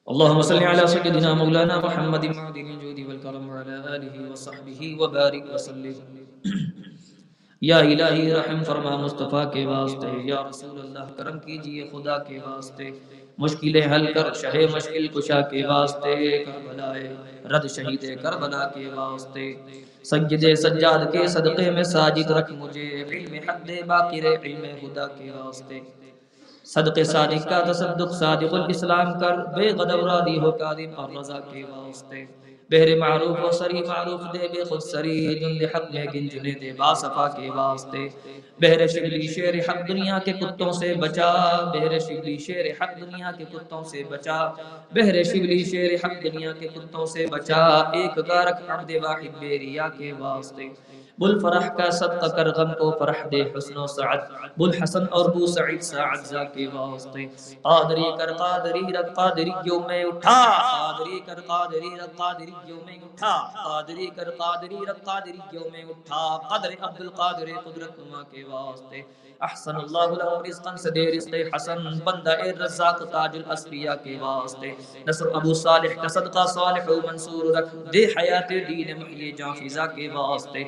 اللهم 0.06 0.40
صل 0.50 0.62
على 0.72 0.84
سيدنا 0.94 1.30
مولانا 1.42 1.76
محمد 1.86 2.24
معدن 2.36 2.68
الجود 2.74 2.98
والكرم 3.08 3.44
وعلى 3.48 3.76
آله 3.94 4.14
وصحبه 4.32 4.80
وبارك 5.00 5.44
وسلم۔ 5.54 6.89
یا 7.60 7.78
الہی 7.78 8.32
رحم 8.34 8.62
فرما 8.64 8.96
مصطفیٰ 8.96 9.52
کے 9.52 9.66
واسطے، 9.66 10.08
یا 10.24 10.42
رسول 10.50 10.80
اللہ، 10.80 11.04
کرم 11.16 11.38
کیجیے 11.38 11.88
خدا 11.92 12.18
کے 12.18 12.38
واسطے، 12.46 12.90
مشکلیں 13.38 13.94
حل 13.94 14.12
کر، 14.12 14.32
شہ 14.32 14.56
مشکل 14.74 15.06
کشا 15.06 15.40
کے 15.40 15.66
واسطے 15.66 16.44
کربلا 16.44 16.92
رد 17.50 17.66
شہید 17.70 18.22
کربلا 18.22 18.68
کے 18.68 18.88
واسطے۔ 18.94 19.52
سجد 20.02 20.54
سجاد 20.54 21.12
کے 21.12 21.26
صدقے 21.26 21.70
میں 21.70 21.82
ساجد 21.82 22.30
رکھ 22.30 22.52
مجھے، 22.52 23.04
علم 23.10 23.34
حد 23.48 23.70
باقی 23.86 24.22
رہ، 24.22 24.36
علم 24.44 24.64
خدا 24.80 25.06
کے 25.06 25.30
واسطے۔ 25.30 25.80
صدق 26.64 26.98
صادق 27.04 27.48
کا 27.48 27.72
تصدق، 27.72 28.12
صادق 28.14 28.54
الاسلام 28.54 29.18
کر، 29.18 29.36
بے 29.36 29.68
غدب 29.68 30.06
راضی 30.06 30.38
ہو 30.38 30.50
قادم 30.50 30.90
اور 30.96 31.10
رضا 31.20 31.40
کے 31.40 31.62
واسطے۔ 31.68 32.24
بہر 32.70 32.96
معروف 32.96 33.38
و 33.44 33.50
سری 33.50 33.82
معروف 33.82 34.20
دے، 34.32 34.48
بے 34.52 34.64
خود 34.64 34.82
سری 34.82 35.18
جن 35.38 35.64
حق 35.74 35.90
میں 35.94 36.06
گن 36.14 36.28
جنے 36.28 36.52
دے 36.60 36.72
با 36.72 36.94
صفا 36.94 37.28
کے 37.36 37.50
واسطے۔ 37.50 38.02
بہر 38.60 38.86
شگلی 38.86 39.26
شیر 39.34 39.54
حق 39.68 39.88
دنیا 39.88 40.18
کے 40.24 40.32
کتوں 40.32 40.72
سے 40.72 40.94
بچا۔ 40.94 41.30
بہر 41.72 41.98
شگلی 41.98 42.38
شیر 42.38 42.66
حق 42.80 43.00
دنیا 43.00 43.30
کے 43.38 43.44
کتوں 43.52 43.82
سے 43.84 44.02
بچا۔ 44.04 44.38
بہر 44.94 45.22
شگلی 45.22 45.64
شیر 45.64 45.90
حق 46.04 46.24
دنیا 46.24 46.52
کے 46.52 46.68
کتوں 46.68 47.06
سے 47.06 47.26
بچا۔ 47.26 47.64
ایک 47.92 48.18
گارک 48.28 48.58
عبد 48.68 48.90
واحد 49.02 49.38
بیریا 49.38 49.88
کے 49.88 50.12
واسطے۔ 50.18 50.68
بل 51.20 51.38
فرح 51.38 51.68
کا 51.68 51.90
صدقہ 51.90 52.26
کر 52.26 52.48
غم 52.50 52.72
کو 52.74 52.90
فرح 52.98 53.26
دے 53.32 53.58
حسن 53.58 53.76
و 53.76 53.86
سعد۔ 53.86 54.18
بل 54.56 54.70
حسن 54.82 55.02
اور 55.10 55.30
بو 55.30 55.46
سعید 55.46 55.82
سعد 55.82 56.24
زا 56.24 56.44
کے 56.44 56.66
واسطے۔ 56.72 57.26
قادری 57.62 58.04
کر 58.18 58.32
قادری 58.32 58.92
رد 58.92 59.14
قادری 59.14 59.50
جو 59.64 59.80
میں 59.80 60.04
اٹھا۔ 60.04 60.40
قادری 60.72 61.20
کر 61.26 61.40
قادری 61.40 61.90
رد 61.98 62.16
قادری 62.16 62.50
جو 62.66 62.74
میں 62.86 62.94
اٹھا۔ 62.94 63.50
قادری 63.64 64.06
کر 64.06 64.30
قادری 64.30 64.76
رد 64.88 65.04
قادری 65.04 65.38
جو 65.52 65.60
میں 65.72 65.84
اٹھا۔ 65.88 66.38
قدر 66.48 66.68
عبد 66.80 67.00
القادر 67.00 67.46
قدرت 67.64 67.98
نما 67.98 68.22
کے 68.30 68.44
واسطے۔ 68.50 69.02
احسن 69.40 69.76
اللہ 69.76 70.14
لہم 70.18 70.42
رزقا 70.48 70.76
سدے 70.76 71.16
رزق 71.16 71.34
حسن۔ 71.56 71.98
بندہ 72.04 72.30
اے 72.30 72.52
رزاق 72.52 72.98
تاج 73.10 73.36
الاسفیاء 73.36 73.94
کے 74.04 74.16
واسطے۔ 74.20 74.72
نصر 75.06 75.26
ابو 75.34 75.54
صالح 75.54 76.02
کا 76.02 76.08
صدقہ 76.08 76.46
صالح 76.46 76.84
و 76.88 76.96
منصور 77.06 77.56
رکھ۔ 77.56 77.76
دے 77.92 78.04
حیات 78.06 78.50
دین 78.50 79.00
محیی 79.00 79.32
جان 79.32 79.68
فضا 79.68 79.86
کے 79.86 80.08
واسطے۔ 80.08 80.64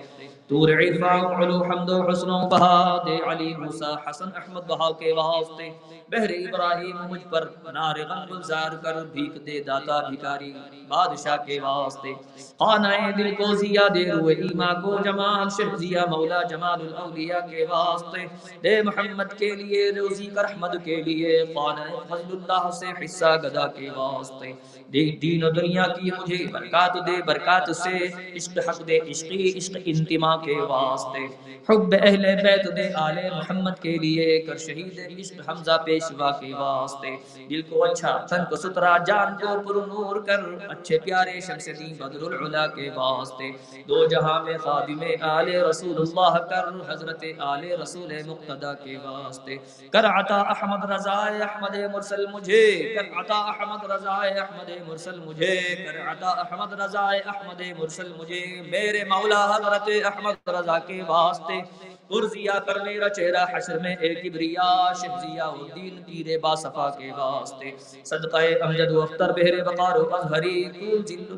تور 0.53 0.69
عرفان 0.69 1.23
علو 1.35 1.59
حمد 1.65 1.91
و 1.91 1.99
حسن 2.09 2.31
و 2.31 2.39
بہا 2.49 3.03
دے 3.07 3.17
علی 3.27 3.53
موسیٰ 3.59 3.93
حسن 4.07 4.31
احمد 4.37 4.65
بہا 4.71 4.91
کے 5.01 5.13
واسطے۔ 5.13 5.69
بہر 6.11 6.31
ابراہیم 6.39 6.97
مجھ 7.11 7.27
پر 7.31 7.47
نار 7.73 7.97
غم 8.09 8.21
گلزار 8.31 8.73
کر 8.83 8.97
بھیک 9.13 9.35
دے 9.47 9.63
داتا 9.67 9.97
بھکاری 10.09 10.53
بادشاہ 10.89 11.37
کے 11.47 11.59
واسطے۔ 11.61 12.13
خانہ 12.59 12.89
دل 13.19 13.31
کو 13.35 13.55
زیا 13.55 13.87
دے 13.95 14.03
روئے 14.11 14.35
ایمہ 14.35 14.71
کو 14.83 14.93
جمال 15.05 15.49
شہزیہ 15.57 16.03
مولا 16.11 16.43
جمال 16.43 16.81
الاولیاء 16.87 17.45
کے 17.51 17.65
واسطے۔ 17.71 18.23
دے 18.65 18.75
محمد 18.83 19.33
کے 19.39 19.51
لیے 19.61 19.91
روزی 19.97 20.27
کر 20.35 20.45
احمد 20.45 20.75
کے 20.85 20.97
لیے 21.07 21.33
خانہ 21.55 21.85
فضل 22.09 22.37
اللہ 22.37 22.71
سے 22.81 22.93
حصہ 23.05 23.33
گدا 23.43 23.67
کے 23.77 23.89
واسطے۔ 23.97 24.53
دے 24.93 25.05
دین 25.23 25.45
و 25.45 25.51
دنیا 25.51 25.87
کی 25.97 26.11
مجھے 26.19 26.45
برکات 26.53 26.95
دے، 27.07 27.17
برکات 27.27 27.77
سے 27.77 27.97
عشق 28.37 28.59
حق 28.69 28.87
دے، 28.89 28.99
عشقی 29.11 29.53
عشق 29.59 29.77
انتما 29.85 30.37
کے 30.45 30.61
واسطے۔ 30.61 31.53
حب 31.69 31.95
اہل 32.03 32.37
بیت 32.43 32.77
دے 32.77 32.93
آل 32.95 33.19
محمد 33.37 33.83
کے 33.83 33.99
لیے 33.99 34.41
کر 34.41 34.57
شہید 34.57 35.19
عشق 35.19 35.49
حمزہ 35.49 35.83
پیشوا 35.85 36.31
کے 36.31 36.55
واسطے۔ 36.55 37.17
دل 37.51 37.63
کو 37.63 37.85
اچھا 37.85 38.27
تن 38.31 38.45
کو 38.51 38.57
سترا، 38.57 38.99
جان 38.99 39.37
کو 39.39 39.61
پر 39.61 39.87
نور 39.87 40.17
کر۔ 40.23 40.69
اچھے 40.69 40.99
پیارے 40.99 41.41
شمس 41.41 41.67
دین 41.67 41.95
بدر 41.95 42.23
العلا 42.23 42.67
کے 42.67 42.91
واسطے۔ 42.95 43.51
دو 43.89 44.07
جہاں 44.07 44.45
میں 44.45 44.59
خادم 44.59 45.03
آل 45.21 45.49
رسول 45.49 45.97
اللہ 46.01 46.39
کر، 46.39 46.93
حضرت 46.93 47.25
آل 47.39 47.73
رسول 47.83 48.13
مقتدہ 48.27 48.75
کے 48.85 48.97
واسطے۔ 49.05 49.57
کر 49.91 50.05
عطا 50.05 50.37
احمد 50.37 50.91
رضا 50.91 51.13
احمد 51.13 51.77
مرسل 51.93 52.27
مجھے۔ 52.33 52.95
کر 52.95 53.21
عطا 53.21 53.35
احمد 53.35 53.91
رضا 53.91 54.13
احمد 54.13 54.71
مرسل 54.89 55.21
مجھے۔ 55.25 55.61
کر 55.87 56.11
عطا 56.11 56.29
احمد 56.29 56.81
رضا 56.81 57.07
احمد 57.07 57.63
مرسل 57.79 58.13
مجھے۔ 58.19 58.63
میرے 58.67 59.05
مولا 59.05 59.57
حضرت 59.57 59.89
احمد 60.05 60.22
احمد 60.23 60.49
رضا 60.49 60.79
کے 60.79 61.03
واسطے۔ 61.09 61.59
ارزیا 62.11 62.59
کر 62.67 62.81
میرا 62.81 63.09
چہرہ 63.09 63.45
حشر 63.53 63.79
میں 63.79 63.95
اے 64.01 64.15
کبریا 64.15 64.93
شہزیا 65.01 65.47
الدین 65.47 66.03
پیر 66.05 66.39
با 66.39 66.55
صفا 66.55 66.89
کے 66.99 67.13
واسطے۔ 67.13 67.71
صدقہ 68.05 68.43
امجد 68.61 68.91
و 68.91 69.03
اختر 69.03 69.33
بہر 69.33 69.63
بقار 69.65 69.97
و 69.97 70.15
اظہری 70.15 70.71
طول 70.79 71.05
ذل 71.09 71.33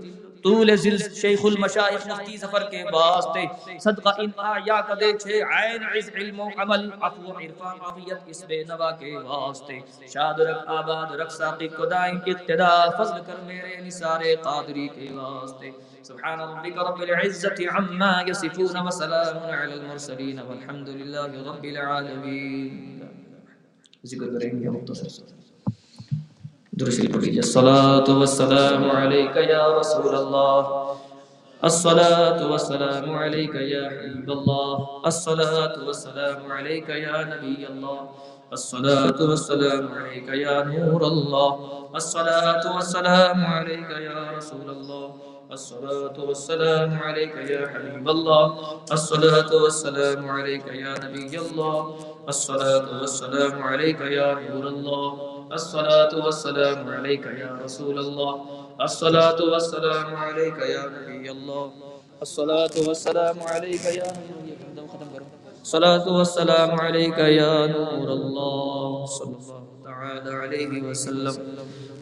طول 0.44 0.76
ذل 0.76 0.98
شیخ 0.98 1.40
المشائخ 1.44 2.06
مفتی 2.06 2.36
ظفر 2.36 2.70
کے 2.70 2.84
واسطے۔ 2.92 3.78
صدقہ 3.78 4.08
ان 4.18 4.30
آیا 4.36 4.80
کا 4.80 4.94
دے 4.94 5.18
چھے۔ 5.18 5.42
عین 5.42 5.84
عز 5.84 6.10
علم 6.14 6.40
و 6.40 6.48
عمل، 6.56 6.90
عفو 7.00 7.30
عرفان، 7.30 7.76
عافیت 7.80 8.18
اس 8.26 8.44
بے 8.44 8.64
نوا 8.68 8.90
کے 8.90 9.16
واسطے۔ 9.16 9.78
شاد 10.12 10.40
رکھ، 10.40 10.58
آباد 10.66 11.14
رکھ، 11.14 11.32
ساقی 11.32 11.68
کو 11.68 11.84
دائیں 11.86 12.18
اقتدا 12.26 12.90
فضل 12.90 13.20
کر 13.26 13.34
میرے 13.44 13.76
نثار 13.76 14.20
قادری 14.42 14.88
کے 14.88 15.08
واسطے۔ 15.14 15.70
سبحان 16.02 16.40
ربك 16.40 16.78
رب 16.78 17.00
العزة 17.00 17.64
عما 17.74 18.22
يصفون 18.28 18.76
وسلام 18.86 19.38
على 19.38 19.72
المرسلين 19.72 20.38
والحمد 20.38 20.88
لله 20.88 21.52
رب 21.52 21.64
العالمين 21.64 23.00
ذکر 24.04 24.38
کریں 24.38 24.62
گے 24.62 24.68
مختصر 24.68 25.43
درشی 26.80 27.06
پڑھیے 27.12 27.38
الصلاة 27.40 28.08
والسلام 28.20 28.84
عليك 28.90 29.36
يا 29.36 29.64
رسول 29.78 30.14
الله 30.20 30.60
الصلاة 31.68 32.40
والسلام 32.52 33.04
عليك 33.18 33.54
يا 33.54 33.82
حبيب 33.90 34.30
الله 34.30 34.72
الصلاة 35.10 35.74
والسلام 35.86 36.52
عليك 36.52 36.88
يا 36.88 37.18
نبي 37.32 37.66
الله 37.72 38.00
الصلاة 38.52 39.18
والسلام 39.30 39.84
عليك 39.98 40.28
يا 40.28 40.56
نور 40.70 41.06
الله 41.06 41.50
الصلاة 42.00 42.64
والسلام 42.76 43.44
عليك 43.46 43.90
يا 44.08 44.18
رسول 44.36 44.70
الله 44.70 45.06
الصلاة 45.52 46.16
والسلام 46.28 46.98
عليك 46.98 47.34
يا 47.52 47.62
حبيب 47.74 48.08
الله 48.08 48.44
الصلاة 48.92 49.50
والسلام 49.62 50.28
عليك 50.30 50.66
يا 50.66 50.94
نبي 51.04 51.38
الله 51.38 51.78
الصلاة 52.28 53.00
والسلام 53.00 53.62
عليك 53.62 54.00
يا 54.00 54.28
نور 54.34 54.66
الله 54.74 55.33
الصلاة 55.54 56.24
والسلام 56.24 56.88
عليك 56.88 57.26
يا 57.26 57.58
رسول 57.64 57.98
الله. 57.98 58.34
الصلاة 58.80 59.38
والسلام 59.52 60.16
عليك 60.16 60.58
يا 60.58 60.84
نبي 60.90 61.30
الله. 61.30 61.70
الصلاة 62.22 62.74
والسلام 62.88 63.38
عليك 63.42 63.84
يا 63.84 64.10
نبي 64.18 64.54
الصلاة 65.62 66.06
والسلام 66.18 66.80
عليك 66.80 67.18
يا 67.18 67.66
نور 67.66 68.08
الله. 68.18 69.06
صلى 69.06 69.36
الله 69.38 69.62
تعالى 69.84 70.30
عليه 70.42 70.82
وسلم. 70.82 71.34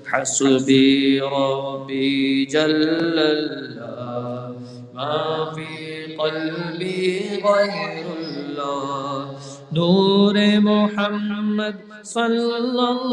حسبي 0.07 1.21
ربي 1.21 2.45
جل 2.45 3.19
الله. 3.19 4.57
ما 4.95 5.53
في 5.55 6.17
قلبي 6.17 7.43
غير 7.45 8.07
الله. 8.17 9.37
نور 9.73 10.35
محمد 10.63 11.77
صلی 12.05 12.41
اللہ 12.55 13.05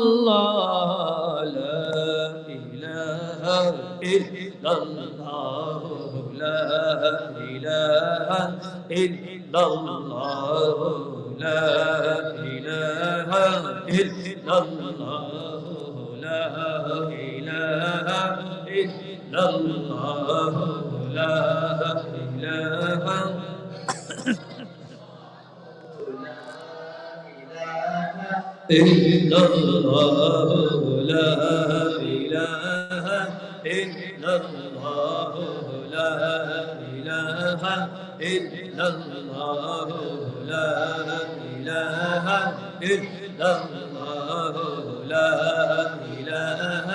لا 1.45 1.67
الہ 2.48 3.54
الا 4.08 4.72
اللہ 4.72 5.86
لا 6.34 6.58
الہ 7.43 8.39
الا 8.98 9.63
اللہ 9.67 10.84
لا 11.39 11.63
الہ 12.43 13.39
الا 13.93 14.58
اللہ 14.58 15.72
لا 16.19 16.43
الہ 16.98 18.19
الا 18.76 19.48
اللہ 19.48 20.62
لا 21.13 21.34
الہ 22.13 23.39
إلا 28.71 29.38
الله 29.47 30.49
لا 31.01 31.34
إله 32.01 33.08
إلا 33.65 34.36
الله 34.41 35.34
لا 35.91 36.12
إله 36.97 37.63
إلا 38.21 38.88
الله 38.88 39.89
لا 40.45 40.69
إله 41.58 42.25
إلا 42.82 43.49
الله 43.58 44.55
لا 45.08 45.29
إله 46.19 46.88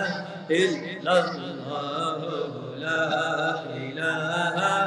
إلا 0.50 1.14
الله 1.24 2.20
لا 2.78 3.02
إله 3.76 4.83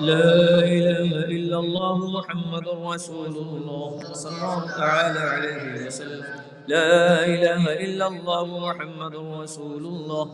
لا 0.00 0.62
إله 0.62 1.10
إلا 1.26 1.58
الله 1.58 1.96
محمد 2.10 2.68
رسول 2.68 3.34
الله 3.34 4.14
صلى 4.14 4.30
الله 4.30 4.70
تعالى 4.78 5.20
عليه 5.20 5.86
وسلم. 5.86 6.24
لا 6.68 7.26
إله 7.26 7.62
إلا 7.82 8.06
الله 8.06 8.46
محمد 8.58 9.14
رسول 9.42 9.82
الله. 9.86 10.26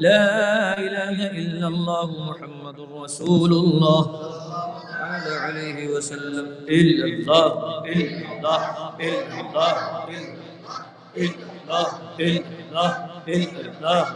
لا 0.00 0.78
إله 0.78 1.30
إلا 1.30 1.66
الله 1.68 2.08
محمد 2.30 2.78
رسول 2.90 3.52
الله 3.52 4.02
تعالى 4.90 5.34
عليه 5.46 5.78
وسلم. 5.94 6.46
إلا 6.66 7.04
الله 7.06 7.50
إلا 7.86 8.32
الله 8.34 8.62
إلا 8.98 9.40
الله 9.46 9.74
إلا 11.22 11.38
الله 11.62 11.88
إلا 12.18 12.42
الله. 12.70 13.11
اللہ 13.24 14.12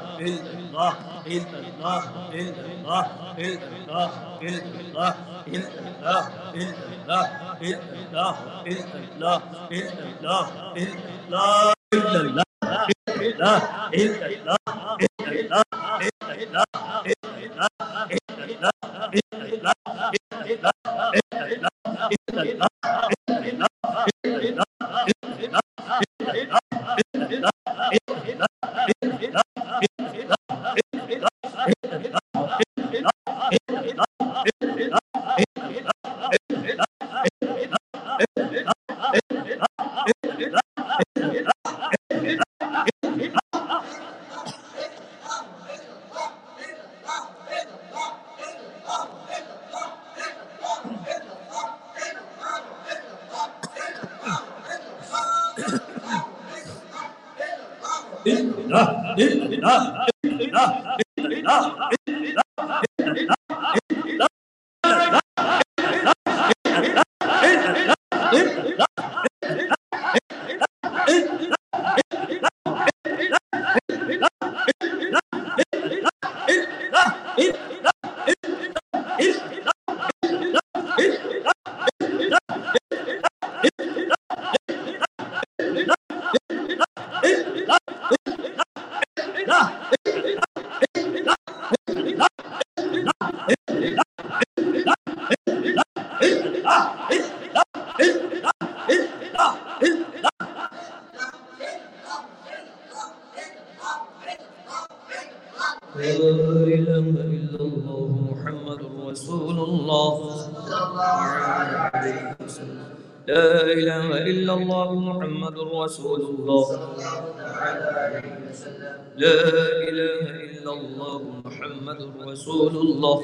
رسول 122.37 122.77
الله 122.77 123.21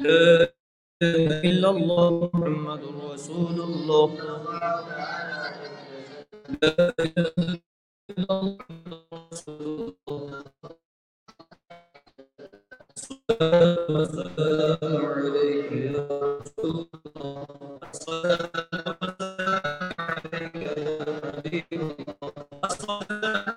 لا 0.00 0.52
إله 1.02 1.40
إلا 1.50 1.68
الله 1.70 2.30
محمد 2.34 2.82
رسول 3.12 3.56
الله 3.68 4.08
لا 6.62 6.94
إله 7.04 7.60
إلا 8.10 8.32
الله 8.40 8.58
رسول 9.12 9.94
الله 10.08 10.34
عليك 15.12 15.72
يا 15.72 16.08
رسول 16.40 16.88
الله 17.06 17.46
الصلاة 17.92 18.52
والسلام 19.00 19.76
عليك 20.00 20.54
يا 20.56 20.74
حبيب 21.24 21.66
الله 21.82 23.53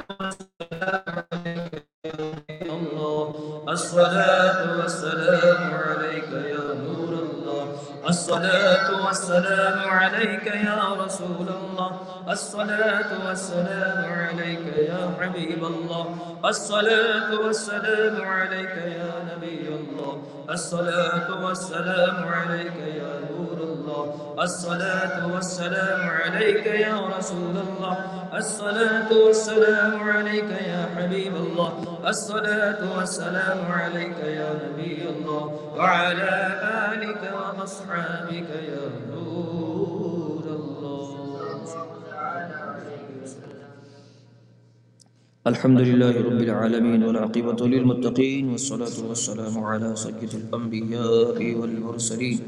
الصلاة 3.98 4.78
والسلام 4.78 5.74
عليك 5.74 6.30
يا 6.32 6.66
نور 6.86 7.12
الله. 7.26 7.66
الصلاة 8.10 9.06
والسلام 9.06 9.80
عليك 9.90 10.46
يا 10.48 10.80
رسول 11.04 11.48
الله. 11.58 11.92
الصلاة 12.30 13.10
والسلام 13.28 14.00
عليك 14.20 14.66
يا 14.90 15.02
حبيب 15.20 15.62
الله. 15.66 16.06
الصلاة 16.46 17.30
والسلام 17.46 18.16
عليك 18.22 18.76
يا 19.02 19.14
نبي 19.30 19.66
الله. 19.80 20.14
الصلاة 20.50 21.28
والسلام 21.46 22.18
عليك 22.38 22.78
يا 23.02 23.12
نور 23.26 23.37
الله. 23.88 24.44
الصلاة 24.44 25.34
والسلام 25.34 26.02
عليك 26.10 26.66
يا 26.66 27.00
رسول 27.18 27.56
الله. 27.56 27.96
الصلاة 28.36 29.10
والسلام 29.26 29.94
عليك 30.00 30.52
يا 30.52 30.82
حبيب 30.96 31.36
الله. 31.36 31.72
الصلاة 32.08 32.82
والسلام 32.98 33.60
عليك 33.72 34.20
يا 34.20 34.50
نبي 34.64 35.00
الله. 35.08 35.44
وعلى 35.80 36.32
آلك 36.92 37.22
وأصحابك 37.32 38.50
يا 38.72 38.84
نور 39.08 40.44
الله. 40.44 41.08
الحمد 45.48 45.82
لله 45.82 46.14
رب 46.28 46.42
العالمين 46.44 47.04
والعاقبة 47.08 47.60
للمتقين 47.68 48.52
والصلاة 48.52 48.98
والسلام 49.08 49.56
على 49.64 49.96
سيد 49.96 50.34
الأنبياء 50.44 51.40
والمرسلين. 51.40 52.40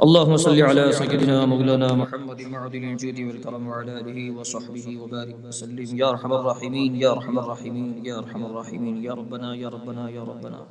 اللهم 0.00 0.36
صل 0.36 0.62
على 0.62 0.92
سيدنا 0.92 1.44
مولانا 1.44 1.86
محمد 1.94 2.40
معدن 2.50 2.84
الجود 2.84 3.18
والكرم 3.18 3.68
وعلى 3.68 3.92
آله 3.92 4.40
وصحبه 4.40 5.02
وبارك 5.02 5.46
وسلم. 5.46 5.96
يا 5.96 6.10
أرحم 6.10 6.32
الراحمين 6.32 6.96
يا 6.96 7.10
أرحم 7.10 7.38
الراحمين 7.38 8.06
يا 8.06 8.14
أرحم 8.16 8.44
الراحمين. 8.44 9.04
يا 9.04 9.12
ربنا 9.12 9.54
يا 9.54 9.70
ربنا 9.70 10.08
يا 10.08 10.20
ربنا. 10.22 10.64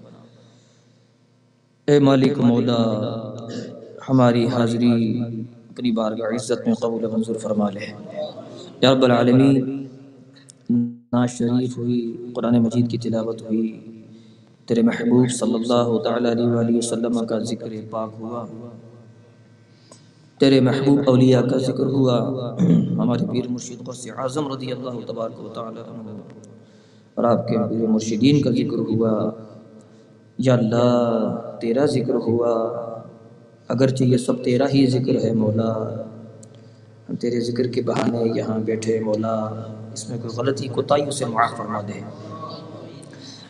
اے 1.88 2.00
مالک 2.00 2.40
مولا 2.40 2.78
ہماری 4.10 4.48
حاضری 4.48 5.22
اپنی 5.70 5.92
بارگاہ 5.92 6.36
عزت 6.36 6.68
میں 6.68 6.74
قبول 6.74 7.06
منظور 7.06 7.36
فرما 7.36 7.70
لے۔ 7.70 7.86
یا 8.82 8.94
رب 8.94 9.04
العالمین 9.04 9.88
ناز 11.14 11.30
شریف 11.30 11.78
ہوئی 11.78 12.18
قرآن 12.34 12.60
مجید 12.60 12.92
کی 12.92 12.98
تلاوت 12.98 13.42
ہوئی 13.42 14.02
تیرے 14.66 14.82
محبوب 14.82 15.30
صلی 15.30 15.54
اللہ 15.54 16.04
تعالیٰ 16.04 16.32
علیہ 16.32 16.48
وآلہ 16.48 16.78
وسلم 16.78 17.26
کا 17.26 17.40
ذکر 17.40 17.74
پاک 17.90 18.10
ہوا۔ 18.20 18.46
تیرے 20.38 20.60
محبوب 20.60 21.00
اولیاء 21.08 21.42
کا 21.42 21.58
ذکر 21.58 21.86
ہوا۔ 21.86 22.18
ہمارے 22.92 23.26
پیر 23.32 23.48
مرشد 23.50 23.86
قرص 23.86 24.08
اعظم 24.18 24.54
رضی 24.54 24.72
اللہ 24.72 25.06
تبارک 25.08 25.46
و 25.46 25.50
تعالیٰ 25.50 25.84
عنہ 25.84 26.22
اور 27.16 27.24
آپ 27.24 27.48
کے 27.48 27.58
پیر 27.70 27.88
مرشدین 27.88 28.42
کا 28.42 28.52
ذکر 28.52 28.78
ہوا۔ 28.78 29.32
یا 30.38 30.54
اللہ، 30.54 31.38
تیرا 31.62 31.86
ذکر 31.86 32.16
ہوا۔ 32.16 32.54
اگرچہ 33.68 34.04
یہ 34.04 34.18
سب 34.18 34.44
تیرا 34.44 34.66
ہی 34.74 34.86
ذکر 34.88 35.26
ہے 35.26 35.32
مولا، 35.32 36.04
ہم 37.10 37.16
تیرے 37.16 37.40
ذکر 37.40 37.68
کے 37.68 37.82
بہانے 37.82 38.32
یہاں 38.36 38.58
بیٹھے 38.58 39.00
مولا۔ 39.00 39.64
اس 39.94 40.10
میں 40.10 40.18
کوئی 40.22 40.38
غلطی 40.38 40.68
کوتاہی 40.68 41.04
اسے 41.08 41.26
معاف 41.26 41.58
فرما 41.58 41.82
دے۔ 41.82 42.00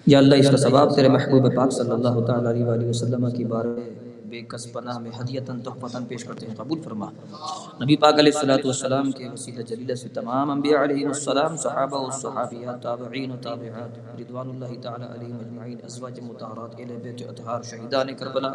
یا 0.06 0.18
اللہ، 0.18 0.36
اس 0.36 0.50
کا 0.50 0.58
ثواب 0.58 0.96
تیرے 0.96 1.10
محبوب 1.10 1.56
پاک 1.56 1.72
صلی 1.72 1.92
اللہ 1.92 2.20
تعالیٰ 2.20 2.52
علیہ 2.52 2.66
وآلہ 2.66 2.90
وسلم 2.90 3.32
کی 3.32 3.44
بار 3.44 3.66
بے 4.30 4.42
کس 4.42 4.72
پناہ 4.74 4.98
میں 5.00 5.12
ہدیتاً 5.20 5.60
تحفتاً 5.60 6.06
پیش 6.06 6.24
کرتے 6.24 6.46
ہیں، 6.48 6.56
قبول 6.56 6.82
فرما۔ 6.82 7.10
نبی 7.84 7.96
پاک 7.98 8.20
علیہ 8.20 8.32
الصلوۃ 8.36 8.66
والسلام 8.66 9.12
کے 9.12 9.30
وسیلہ 9.34 9.62
جلیلہ 9.62 9.94
سے 9.94 10.10
تمام 10.14 10.52
انبیاء 10.52 10.84
علیہ 10.84 11.06
السلام، 11.08 11.56
صحابہ 11.58 12.00
و 12.06 12.10
صحابیات 12.22 12.82
تابعین 12.84 13.32
و 13.32 13.36
تابعات، 13.42 14.20
رضوان 14.20 14.50
اللہ 14.50 14.82
تعالی 14.82 15.06
علیہ 15.16 15.34
مجمعین 15.34 15.78
ازواج 15.84 16.20
مطہرات، 16.20 16.80
اہل 16.80 16.96
بیت 17.04 17.22
اطہار، 17.30 17.62
شہیدان 17.62 18.14
کربلا 18.20 18.52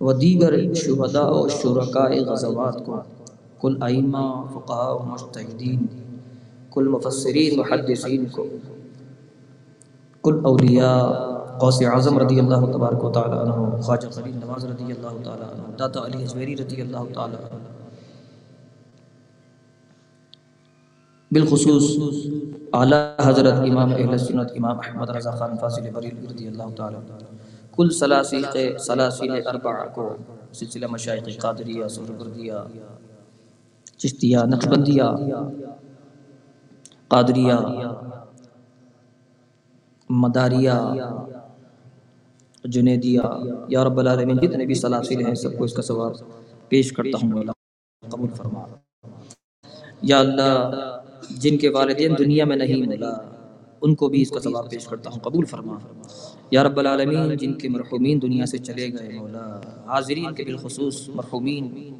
و 0.00 0.12
دیگر 0.12 0.74
شہداء 0.74 1.30
و 1.30 1.48
شرکاء 1.48 2.08
غزوات 2.26 2.84
کو 2.86 3.00
کل 3.60 3.76
ائمہ، 3.80 4.26
فقہاء 4.54 4.92
و 4.92 5.02
مجتہدین، 5.02 5.86
کل 6.74 6.88
مفسرین، 6.88 7.58
محدثین 7.58 8.24
کو، 8.32 8.46
کل 10.24 10.40
اولیاء 10.44 11.06
غوث 11.60 11.82
اعظم 11.82 12.18
رضی 12.18 12.38
اللہ 12.40 12.66
تبارک 12.72 13.04
و 13.04 13.10
تعالی 13.12 13.36
عنہ، 13.38 13.80
خواجہ 13.82 14.08
خلیل 14.14 14.36
نواز 14.36 14.64
رضی 14.64 14.92
اللہ 14.92 15.22
تعالی 15.24 15.44
عنہ، 15.44 15.76
داتا 15.78 16.04
علی 16.06 16.22
اجمیری 16.22 16.56
رضی 16.56 16.80
اللہ 16.80 17.12
تعالی 17.14 17.36
عنہ۔ 17.36 17.58
بالخصوص 21.30 21.84
اعلی 22.72 22.96
حضرت 23.24 23.54
امام 23.70 23.92
اہل 23.92 24.18
سنت 24.18 24.50
امام 24.56 24.78
احمد 24.78 25.10
رضا 25.10 25.30
خان 25.30 25.56
فاضل 25.60 25.90
بریلوی 25.94 26.26
رضی 26.34 26.46
اللہ 26.48 26.74
تعالی 26.76 26.96
عنہ۔ 26.96 27.24
کل 27.76 27.90
سلاسل 27.90 28.44
سلاسل 28.86 29.30
اربعہ 29.46 29.86
کو 29.94 30.08
سلسلہ 30.52 30.86
مشائق 30.90 31.40
قادریہ 31.40 31.88
سہرگردیہ 31.88 32.52
چشتیہ، 33.96 34.38
نقشبندیہ، 34.46 35.02
قادریہ، 37.08 37.54
مداریہ 40.10 40.70
جنیدیہ 42.64 43.20
یا 43.68 43.84
رب 43.84 43.98
العالمین، 43.98 44.36
جتنے 44.36 44.66
بھی 44.66 44.74
سلاسل 44.74 45.26
ہیں، 45.26 45.34
سب 45.34 45.58
کو 45.58 45.64
اس 45.64 45.72
کا 45.72 45.82
ثواب 45.82 46.12
پیش 46.68 46.92
کرتا 46.92 47.26
ہوں، 47.26 47.40
اللہ 47.40 47.52
قبول 48.08 48.28
فرما۔ 48.34 48.64
یا 50.02 50.20
اللہ، 50.20 50.70
جن 51.30 51.56
کے 51.56 51.68
والدین 51.68 52.14
دنیا 52.18 52.44
میں 52.44 52.56
نہیں 52.56 52.86
ملا، 52.86 53.12
ان 53.80 53.94
کو 53.94 54.08
بھی 54.08 54.22
اس 54.22 54.30
کا 54.30 54.40
ثواب 54.40 54.70
پیش 54.70 54.86
کرتا 54.86 55.10
ہوں، 55.10 55.20
قبول 55.20 55.44
فرما۔ 55.44 55.78
یا 56.50 56.64
رب 56.64 56.78
العالمین، 56.78 57.36
جن 57.36 57.52
کے 57.54 57.68
مرحومین 57.68 58.22
دنیا 58.22 58.46
سے 58.46 58.58
چلے 58.58 58.88
گئے، 58.88 59.18
مولا، 59.18 59.60
حاضرین 59.86 60.34
کے 60.34 60.44
بالخصوص 60.44 61.08
مرحومین، 61.08 61.94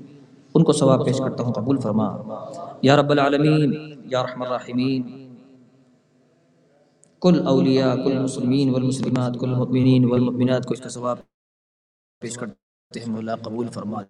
ان 0.55 0.65
کو 0.65 0.73
ثواب 0.73 1.07
پیش 1.07 1.19
کرتا 1.19 1.43
ہوں، 1.43 1.53
قبول 1.53 1.77
فرما۔ 1.77 2.17
یا 2.83 2.97
رب 2.97 3.11
العالمین، 3.11 3.75
یا 4.05 4.23
رحم 4.23 4.43
الرحمین 4.43 5.24
کل 7.25 7.47
اولیاء، 7.47 7.95
کل 7.95 8.19
مسلمین 8.19 8.71
والمسلمات، 8.71 9.33
کل 9.41 9.55
مؤمنین 9.55 10.05
والمؤمنات 10.05 10.67
کو 10.67 10.75
اس 10.75 10.81
کا 10.81 10.89
ثواب 10.89 11.17
پیش 12.21 12.35
کرتے 12.35 13.01
ہیں، 13.01 13.11
مولا 13.11 13.37
قبول 13.37 13.69
فرما 13.69 14.01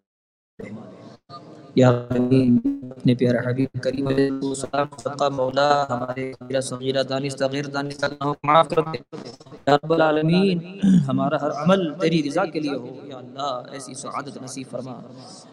یا 1.75 1.91
اپنے 1.91 3.15
پیارے 3.15 3.51
حبیب 3.51 3.83
کریم 3.83 4.07
علیہ 4.07 4.31
السلام 4.31 4.87
صدقہ 4.99 5.29
مولا، 5.29 5.87
ہمارے 5.91 6.33
کبیرہ 6.33 6.61
صغیرہ 6.61 7.03
دانش 7.03 7.37
تغیر 7.37 7.65
دانش 7.65 7.97
تغیر 7.97 8.27
معاف 8.43 8.69
کر 8.69 8.83
دے۔ 8.93 9.17
یا 9.67 9.77
رب 9.77 9.93
العالمین، 9.93 10.81
ہمارا 11.09 11.41
ہر 11.41 11.51
عمل 11.51 11.95
تیری 11.95 12.29
رضا 12.29 12.45
کے 12.45 12.61
لیے 12.61 12.75
ہو۔ 12.75 13.01
یا 13.05 13.17
اللہ، 13.17 13.62
ایسی 13.71 13.95
سعادت 13.95 14.43
نصیب 14.43 14.67
فرما۔ 14.71 15.01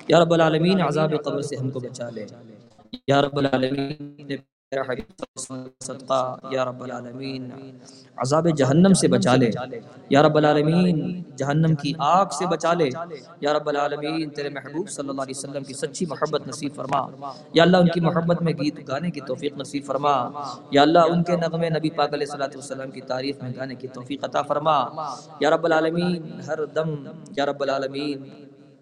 یا 0.07 0.19
رب 0.19 0.33
العالمین، 0.33 0.81
عذاب 0.81 1.13
قبر 1.25 1.41
سے 1.41 1.55
ہم 1.55 1.69
کو 1.69 1.79
بچا 1.79 2.09
لے۔ 2.09 2.25
یا 3.07 3.21
رب 3.21 3.37
العالمین 3.37 4.35
صدقہ 5.79 6.37
یا 6.51 6.65
رب 6.65 6.83
العالمین 6.83 7.49
عذاب 8.17 8.47
جہنم 8.57 8.93
سے 8.93 9.07
بچا 9.07 9.35
لے۔ 9.35 9.51
یا 10.09 10.21
رب 10.23 10.37
العالمین، 10.37 11.23
جہنم 11.35 11.75
کی 11.75 11.93
آگ 11.97 12.25
سے 12.25 12.45
بچا 12.45 12.73
لے۔ 12.73 12.89
یا 13.41 13.53
رب 13.53 13.69
العالمین، 13.69 14.29
تیرے 14.29 14.49
محبوب 14.49 14.89
صلی 14.89 15.09
اللہ 15.09 15.21
علیہ 15.21 15.33
وسلم 15.37 15.63
کی 15.63 15.73
سچی 15.73 16.05
محبت 16.05 16.47
نصیب 16.47 16.75
فرما۔ 16.75 17.07
یا 17.53 17.63
اللہ، 17.63 17.77
ان 17.77 17.87
کی 17.87 17.99
محبت 17.99 18.41
میں 18.41 18.53
گیت 18.53 18.87
گانے 18.87 19.11
کی 19.11 19.21
توفیق 19.21 19.53
نصیب 19.57 19.83
فرما۔ 19.85 20.29
یا 20.71 20.81
اللہ، 20.81 20.99
ان 20.99 21.23
کے 21.23 21.35
نغمے 21.35 21.69
نبی 21.69 21.89
پاک 21.89 22.13
علیہ 22.13 22.27
الصلوۃ 22.31 22.55
والسلام 22.55 22.91
کی 22.91 23.01
تعریف 23.01 23.41
میں 23.41 23.51
گانے 23.57 23.75
کی 23.75 23.87
توفیق 23.87 24.23
عطا 24.23 24.41
فرما۔ 24.41 24.85
یا 25.39 25.49
رب 25.49 25.65
العالمین، 25.65 26.41
ہر 26.47 26.65
دم، 26.65 26.95
یا 27.37 27.45
رب 27.45 27.61
العالمین 27.61 28.23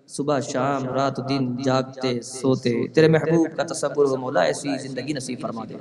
صبح 0.10 0.40
شام 0.40 0.90
رات 0.90 1.30
دن 1.30 1.62
جاگتے 1.62 2.22
سوتے 2.22 2.88
تیرے 2.88 3.08
محبوب 3.08 3.48
کا 3.58 3.64
تصور 3.64 4.06
و 4.06 4.16
مولا 4.18 4.42
ایسی 4.42 4.78
زندگی 4.78 5.14
نصیب 5.14 5.42
فرما 5.42 5.66
دے۔ 5.70 5.76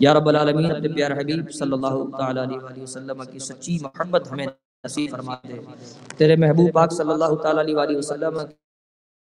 یا 0.00 0.14
رب 0.14 0.28
العالمین 0.28 0.70
اپنے 0.70 0.88
پیار 0.88 1.10
حبیب 1.10 1.52
صلی 1.52 1.72
اللہ 1.72 2.16
تعالی 2.18 2.40
علیہ 2.40 2.82
وسلم 2.82 3.22
کی 3.32 3.38
سچی 3.38 3.78
محبت 3.82 4.32
ہمیں 4.32 4.46
نصیب 4.84 5.10
فرما 5.10 5.34
دے۔ 5.34 5.60
تیرے 6.16 6.36
محبوب 6.36 6.72
پاک 6.72 6.92
صلی 6.92 7.12
اللہ 7.12 7.34
تعالی 7.42 7.74
علیہ 7.74 7.96
وسلم 7.96 8.38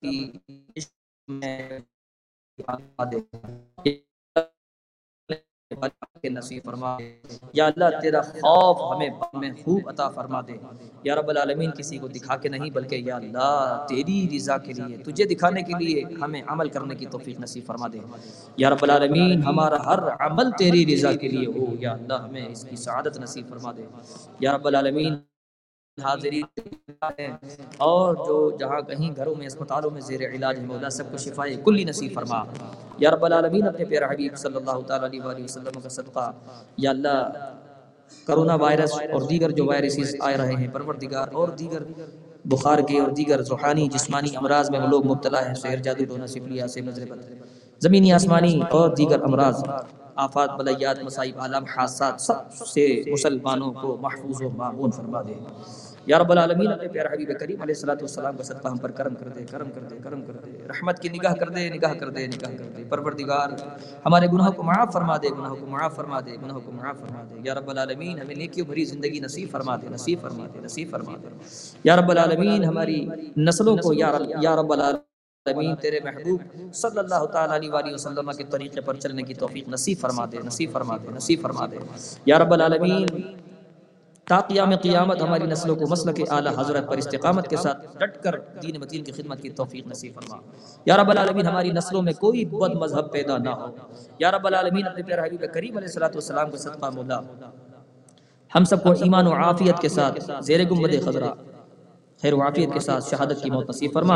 کی 0.02 0.32
عشق 0.78 0.92
میں 1.28 1.80
دے۔ 3.12 4.13
کے 6.24 6.30
نصیب 6.30 6.64
فرما 6.64 6.98
دے۔ 7.00 7.36
یا 7.54 7.66
اللہ، 7.66 7.86
تیرا 8.02 8.22
خوف 8.22 8.96
ہمیں 8.96 9.10
ہمیں 9.34 9.52
خوب 9.64 9.90
عطا 9.90 10.10
فرما 10.10 10.42
دے۔ 10.42 10.54
یا 11.04 11.16
رب 11.16 11.30
العالمین، 11.30 11.72
کسی 11.72 11.98
کو 11.98 12.08
دکھا 12.08 12.38
کے 12.38 12.50
نہیں، 12.50 12.70
بلکہ 12.70 12.96
یا 12.96 13.16
اللہ، 13.16 13.86
تیری 13.90 14.30
رضا 14.36 14.58
کے 14.58 14.74
لیے، 14.74 14.98
تجھے 14.98 15.26
دکھانے 15.26 15.62
کے 15.62 15.74
لیے 15.84 16.04
ہمیں 16.22 16.42
عمل 16.48 16.70
کرنے 16.70 16.96
کی 16.96 17.06
توفیق 17.06 17.40
نصیب 17.40 17.64
فرما 17.66 17.88
دے۔ 17.94 18.00
یا 18.58 18.70
رب 18.70 18.78
العالمین، 18.82 19.44
ہمارا 19.44 19.86
ہر 19.86 20.00
عمل 20.20 20.52
تیری 20.58 20.96
رضا 20.96 21.12
کے 21.12 21.28
لیے 21.28 21.48
ہو۔ 21.48 21.76
یا 21.80 21.94
اللہ، 21.94 22.14
ہمیں 22.14 22.48
اس 22.48 22.66
کی 22.70 22.76
سعادت 22.76 23.18
نصیب 23.18 23.50
فرما 23.50 23.72
دے۔ 23.72 23.84
یا 24.40 24.58
رب 24.58 24.68
العالمین 24.68 25.16
حاضرین 26.04 26.44
ہیں 27.20 27.38
اور 27.78 28.16
جو 28.16 28.58
جہاں 28.60 28.82
کہیں 28.82 29.16
گھروں 29.16 29.36
میں، 29.38 29.48
اسپتالوں 29.48 29.92
میں 29.92 30.02
زیر 30.02 30.30
علاج 30.30 30.60
ہے 30.60 30.66
مولا، 30.66 30.90
سب 30.90 31.12
کو 31.12 31.18
شفائے 31.18 31.56
کلی 31.66 31.84
نصیب 31.84 32.14
فرما۔ 32.14 32.44
یا 33.04 33.12
رب 33.12 33.26
العالمین 33.26 33.68
اپنے 33.68 33.86
پیارا 33.86 34.08
حبیب 34.12 34.36
صلی 34.38 34.56
اللہ 34.56 34.80
تعالیٰ 34.88 35.08
علیہ 35.10 35.22
وآلہ 35.22 35.44
وسلم 35.44 35.82
کا 35.84 35.90
صدقہ، 35.90 36.32
یا 36.78 36.90
اللہ، 36.90 37.20
کرونا 38.28 38.56
وائرس 38.56 38.94
اور 39.14 39.22
دیگر 39.30 39.52
جو 39.58 39.66
وائرسز 39.66 40.16
آئے 40.20 40.38
رہے 40.38 40.56
ہیں، 40.60 40.68
پروردگار 40.74 41.28
اور 41.34 41.48
دیگر 41.60 41.84
بخار 42.52 42.80
کے 42.88 43.00
اور 43.00 43.12
دیگر 43.18 43.42
روحانی 43.50 43.88
جسمانی 43.94 44.36
امراض 44.38 44.70
میں 44.72 44.80
وہ 44.80 44.88
لوگ 44.88 45.06
مبتلا 45.06 45.46
ہیں، 45.48 45.54
سحر، 45.56 45.78
جادو 45.86 46.06
ڈونا 46.06 46.28
سفلی 46.28 46.68
سے 46.68 46.82
نظر 46.82 47.06
بد 47.10 47.22
زمینی 47.82 48.12
آسمانی 48.14 48.60
اور 48.72 48.90
دیگر 48.96 49.24
امراض، 49.24 49.64
آفات 50.26 50.50
بلیات 50.58 51.04
مصائب 51.04 51.40
عالم 51.42 51.64
حادثات، 51.76 52.22
سب 52.22 52.66
سے 52.68 52.86
مسلمانوں 53.08 53.72
کو 53.82 53.98
محفوظ 54.02 54.42
و 54.42 54.50
معمون 54.58 54.92
فرما 54.92 55.22
دے۔ 55.22 55.34
یا 56.06 56.20
رب 56.20 56.32
العالمین، 56.32 56.72
اپنے 56.72 56.88
پیارا 56.88 57.10
حبیب 57.14 57.28
کریم 57.40 57.62
علیہ 57.62 57.76
الصلوۃ 57.76 57.94
والسلام 57.94 58.38
کا 58.38 58.44
صدقہ 58.44 58.68
ہم 58.68 58.78
پر 58.78 58.92
کرم 58.92 59.16
کر 59.16 59.28
دے، 59.28 59.46
کرم 59.52 59.70
کر 59.76 59.82
دے، 59.82 59.96
کرم 60.04 60.22
کر 60.22 60.34
دے۔ 60.34 60.52
رحمت 60.68 61.00
کی 61.00 61.10
نگاہ 61.10 61.34
کر 61.34 61.50
دے، 61.50 61.70
نگاہ 61.70 61.94
کر 61.94 62.10
دے، 62.10 62.28
نگاہ 62.28 62.52
کر 62.58 62.64
دے۔ 62.78 62.84
پروردگار، 62.90 63.50
ہمارے 64.06 64.28
گناہوں 64.34 64.52
کو 64.52 64.64
معاف 64.64 64.94
فرما 64.94 65.18
دے، 65.18 65.30
گناہوں 65.30 65.56
کو 65.56 65.66
معاف 65.66 65.96
فرما 65.96 66.20
دے، 66.20 66.36
گناہوں 66.44 66.62
کو 66.62 66.72
معاف 66.72 67.00
فرما 67.00 67.24
دے۔ 67.30 67.36
یا 67.44 67.56
رب 67.56 67.70
العالمین، 67.70 68.20
ہمیں 68.20 68.36
نیکیوں 68.36 68.68
بھری 68.68 68.86
زندگی 68.86 69.20
نصیب 69.20 69.50
فرما 69.52 69.76
دے، 69.76 69.88
نصیب 69.90 70.20
فرما 70.22 70.48
دے، 70.54 70.60
نصیب 70.60 70.88
فرما 70.92 71.16
دے۔ 71.24 71.28
یا 71.84 71.96
رب 71.96 72.12
العالمین، 72.12 72.64
ہماری 72.64 73.08
نسلوں 73.38 73.78
کو، 73.78 73.94
یا 73.94 74.20
رب 74.20 74.44
یا 74.44 74.56
رب 74.56 74.74
العالمین، 74.74 75.76
تیرے 75.76 76.00
محبوب 76.04 76.42
صلی 76.74 77.00
اللہ 77.00 77.26
تعالیٰ 77.26 77.56
علیہ 77.56 77.72
وآلہ 77.72 77.94
وسلم 77.94 78.32
کے 78.38 78.44
طریقے 78.44 78.82
پر 78.82 78.94
چلنے 78.94 79.22
کی 79.22 79.34
توفیق 79.34 79.70
نصیب 79.70 79.98
فرما 80.00 80.26
دے، 80.32 80.38
نصیب 80.46 80.72
فرما 80.72 80.98
دے، 80.98 81.08
نصیب 81.16 81.40
فرما 81.42 81.66
دے۔ 81.66 81.78
یا 82.26 82.40
رب 82.40 82.54
العالمین 82.54 83.06
تا 84.28 84.40
قیام 84.40 84.76
قیامت 84.76 85.22
ہماری 85.22 85.44
نسلوں 85.44 85.76
کو 85.76 85.86
مسلک 85.90 86.22
اعلی 86.30 86.50
حضرت 86.58 86.88
پر 86.88 86.98
استقامت 86.98 87.48
کے 87.48 87.58
ساتھ 87.58 87.98
ڈٹ 87.98 88.24
کر 88.24 88.40
دین 88.62 88.80
متین 88.80 89.04
کی 89.04 89.12
خدمت 89.12 89.42
کی 89.42 89.50
توفیق 89.50 89.88
نصیب 89.88 90.14
فرما۔ 90.14 90.38
یا 90.86 90.98
رب 90.98 91.10
العالمین، 91.10 91.48
ہماری 91.48 91.72
نسلوں 91.72 92.02
میں 92.02 92.14
کوئی 92.14 92.46
بد 92.46 92.76
مذہب 92.76 93.12
پیدا 93.12 93.38
نہ 93.38 93.50
ہو۔ 93.50 93.76
یا 94.20 94.32
رب 94.32 94.48
العالمین، 94.48 94.88
اپنے 94.88 95.04
پیارے 95.04 95.22
حبیب 95.22 95.40
کریم 95.54 95.78
علیہ 95.78 95.88
الصلوۃ 95.88 96.08
والسلام 96.08 96.52
کو 96.52 96.58
صدقہ 96.58 96.90
مولا۔ 96.94 97.20
ہم 98.56 98.64
سب 98.64 98.84
کو 98.84 98.92
ایمان 98.92 99.28
و 99.28 99.34
عافیت 99.34 99.80
کے 99.80 99.90
ساتھ 99.90 100.32
زیر 100.42 100.64
گنبد 100.64 101.06
خضرہ 101.06 101.34
خیر 102.24 102.34
و 102.34 102.42
عافیت 102.42 102.74
کے 102.74 102.80
ساتھ 102.80 103.10
شہادت 103.10 103.42
کی 103.44 103.50
موت 103.50 103.70
نصیب 103.70 103.92
فرما۔ 103.94 104.16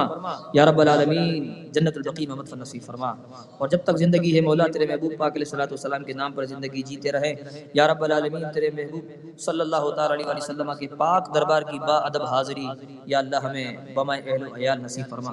یا 0.54 0.66
رب 0.66 0.80
العالمین، 0.82 1.72
جنت 1.72 1.98
البقی 1.98 2.28
محمد 2.28 2.48
فن 2.50 2.60
نصیب 2.60 2.84
فرما۔ 2.84 3.14
اور 3.58 3.68
جب 3.68 3.78
تک 3.84 3.98
زندگی 3.98 4.36
ہے 4.36 4.42
مولا، 4.42 4.68
تیرے 4.74 4.86
محبوب 4.86 5.12
پاک 5.18 5.32
علیہ 5.32 5.46
الصلوۃ 5.46 5.72
والسلام 5.72 6.04
کے 6.04 6.14
نام 6.14 6.32
پر 6.34 6.46
زندگی 6.46 6.82
جیتے 6.82 7.12
رہے 7.12 7.34
یا 7.74 7.88
رب 7.88 8.04
العالمین، 8.04 8.44
تیرے 8.54 8.70
محبوب 8.74 9.40
صلی 9.40 9.62
اللہ 9.62 9.90
تعالی 9.90 10.14
علیہ 10.14 10.26
وسلم 10.38 10.72
کے 10.80 10.88
پاک 10.88 11.36
دربار 11.36 11.62
کی 11.62 11.80
با 11.80 11.96
ادب 11.98 12.24
حاضری، 12.24 12.68
یا 13.06 13.20
اللہ 13.20 13.36
ہمیں 13.36 13.78
بما 13.96 14.14
اہل 14.14 14.48
و 14.48 14.56
عیال 14.56 14.82
نصیب 14.82 15.06
فرما۔ 15.10 15.32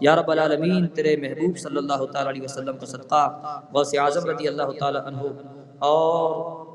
یا 0.00 0.16
رب 0.16 0.30
العالمین، 0.30 0.86
تیرے 0.86 1.16
محبوب 1.16 1.58
صلی 1.58 1.76
اللہ 1.76 2.04
تعالی 2.12 2.30
علیہ 2.30 2.42
وسلم 2.42 2.76
کا 2.76 2.86
صدقہ، 2.86 3.52
غوث 3.74 3.94
اعظم 3.98 4.30
رضی 4.30 4.48
اللہ 4.48 4.78
تعالی 4.80 4.98
عنہ، 5.06 5.20
اور 5.78 6.71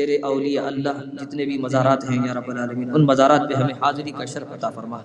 تیرے 0.00 0.18
اولیاء 0.26 0.66
اللہ 0.66 1.00
جتنے 1.20 1.44
بھی 1.44 1.56
مزارات 1.58 2.04
ہیں 2.10 2.18
یا 2.26 2.34
رب 2.34 2.50
العالمین، 2.50 2.90
ان 2.94 3.06
مزارات 3.06 3.48
پہ 3.48 3.54
ہمیں 3.54 3.74
حاضری 3.80 4.10
کا 4.18 4.24
شرف 4.34 4.52
عطا 4.52 4.70
فرما۔ 4.70 4.98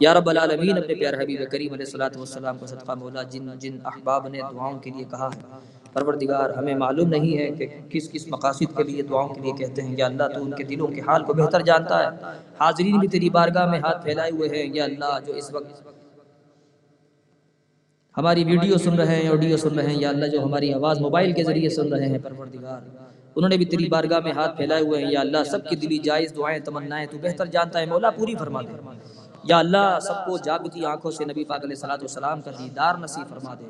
یا 0.00 0.14
رب 0.14 0.28
العالمین، 0.28 0.78
اپنے 0.78 0.94
پیارے 0.94 1.16
حبیب 1.16 1.40
کریم 1.50 1.72
علیہ 1.72 1.86
الصلوۃ 1.86 2.16
والسلام 2.16 2.58
کو 2.58 2.66
صدقہ 2.66 2.94
مولا، 3.00 3.22
جن 3.32 3.48
جن 3.58 3.76
احباب 3.84 4.28
نے 4.28 4.40
دعاؤں 4.52 4.78
کے 4.78 4.90
لیے 4.96 5.04
کہا 5.10 5.28
ہے 5.34 5.60
پروردگار، 5.92 6.50
ہمیں 6.50 6.74
معلوم 6.74 7.08
نہیں 7.08 7.38
ہے 7.38 7.48
کہ 7.56 7.66
کس 7.90 8.08
کس 8.10 8.26
مقاصد 8.28 8.76
کے 8.76 8.82
لیے 8.82 9.02
دعاؤں 9.02 9.28
کے 9.34 9.40
لیے 9.40 9.52
کہتے 9.58 9.82
ہیں، 9.82 9.94
یا 9.98 10.06
اللہ 10.06 10.26
تو 10.34 10.42
ان 10.42 10.50
کے 10.58 10.64
دلوں 10.64 10.94
کے 10.94 11.00
حال 11.06 11.24
کو 11.24 11.34
بہتر 11.34 11.62
جانتا 11.62 11.98
ہے۔ 11.98 12.32
حاضرین 12.60 12.98
بھی 12.98 13.08
تیری 13.08 13.30
بارگاہ 13.30 13.66
میں 13.70 13.80
ہاتھ 13.80 14.02
پھیلائے 14.04 14.30
ہوئے 14.30 14.48
ہیں، 14.48 14.66
یا 14.74 14.84
اللہ 14.84 15.18
جو 15.26 15.32
اس 15.32 15.52
وقت 15.54 15.90
ہماری 18.16 18.44
ویڈیو 18.44 18.78
سن 18.78 18.94
رہے 18.94 19.14
ہیں، 19.16 19.28
آڈیو 19.28 19.56
سن 19.56 19.78
رہے 19.78 19.86
ہیں، 19.86 20.00
یا 20.00 20.08
اللہ 20.08 20.26
جو 20.26 20.42
ہماری 20.44 20.72
آواز 20.74 21.00
موبائل 21.00 21.32
کے 21.32 21.44
ذریعے 21.44 21.68
سن 21.68 21.92
رہے 21.92 22.08
ہیں، 22.08 22.18
پروردگار۔ 22.22 22.80
انہوں 23.36 23.48
نے 23.48 23.56
بھی 23.56 23.64
تیری 23.64 23.88
بارگاہ 23.88 24.20
میں 24.20 24.32
ہاتھ 24.32 24.56
پھیلائے 24.56 24.82
ہوئے 24.82 25.04
ہیں۔ 25.04 25.12
یا 25.12 25.20
اللہ 25.20 25.44
سب 25.44 25.68
کی 25.68 25.76
دلی 25.76 25.98
جائز 25.98 26.36
دعائیں 26.36 26.58
تمنائیں 26.60 27.06
تو 27.10 27.18
بہتر 27.18 27.46
جانتا 27.46 27.78
ہے 27.80 27.86
مولا 27.86 28.10
پوری 28.10 28.34
فرما 28.34 28.60
دے۔ 28.62 28.72
یا 29.44 29.58
اللہ 29.58 29.98
سب 30.02 30.26
کو 30.26 30.38
جاگتی 30.38 30.84
آنکھوں 30.84 31.10
سے 31.10 31.24
نبی 31.24 31.44
پاک 31.44 31.64
علیہ 31.64 31.84
والسلام 31.90 32.42
کا 32.42 32.50
دیدار 32.50 32.94
نصیب 32.94 33.28
فرما 33.28 33.54
دے۔ 33.54 33.64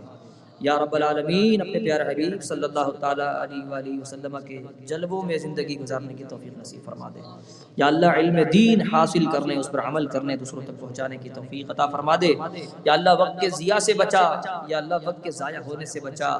یا 0.62 0.78
رب 0.78 0.94
العالمین، 0.94 1.60
اپنے 1.60 1.78
پیارے 1.78 2.12
حبیب 2.12 2.42
صلی 2.42 2.64
اللہ 2.64 2.90
تعالی 3.00 3.22
علیہ 3.22 3.70
وآلہ 3.70 4.00
وسلم 4.00 4.36
کے 4.48 4.62
جلووں 4.86 5.22
میں 5.22 5.38
زندگی 5.38 5.78
گزارنے 5.78 6.14
کی 6.14 6.24
توفیق 6.24 6.58
نصیب 6.58 6.84
فرما 6.84 7.08
دے۔ 7.08 7.20
یا 7.76 7.86
اللہ، 7.86 8.06
علم 8.06 8.38
دین 8.52 8.80
حاصل 8.92 9.26
کرنے، 9.30 9.56
اس 9.56 9.70
پر 9.72 9.78
عمل 9.84 10.06
کرنے، 10.06 10.36
دوسروں 10.36 10.62
تک 10.62 10.80
پہنچانے 10.80 11.16
کی 11.16 11.28
توفیق 11.28 11.70
عطا 11.70 11.86
فرما 11.86 12.16
دے۔ 12.16 12.34
یا 12.84 12.92
اللہ، 12.92 13.10
وقت 13.18 13.40
کے 13.40 13.50
ضیاء 13.50 13.78
سے 13.78 13.92
بچا۔ 13.92 14.40
یا 14.68 14.78
اللہ، 14.78 14.94
وقت 15.04 15.24
کے 15.24 15.30
ضائع 15.30 15.60
ہونے 15.60 15.84
سے 15.84 16.00
بچا۔ 16.00 16.38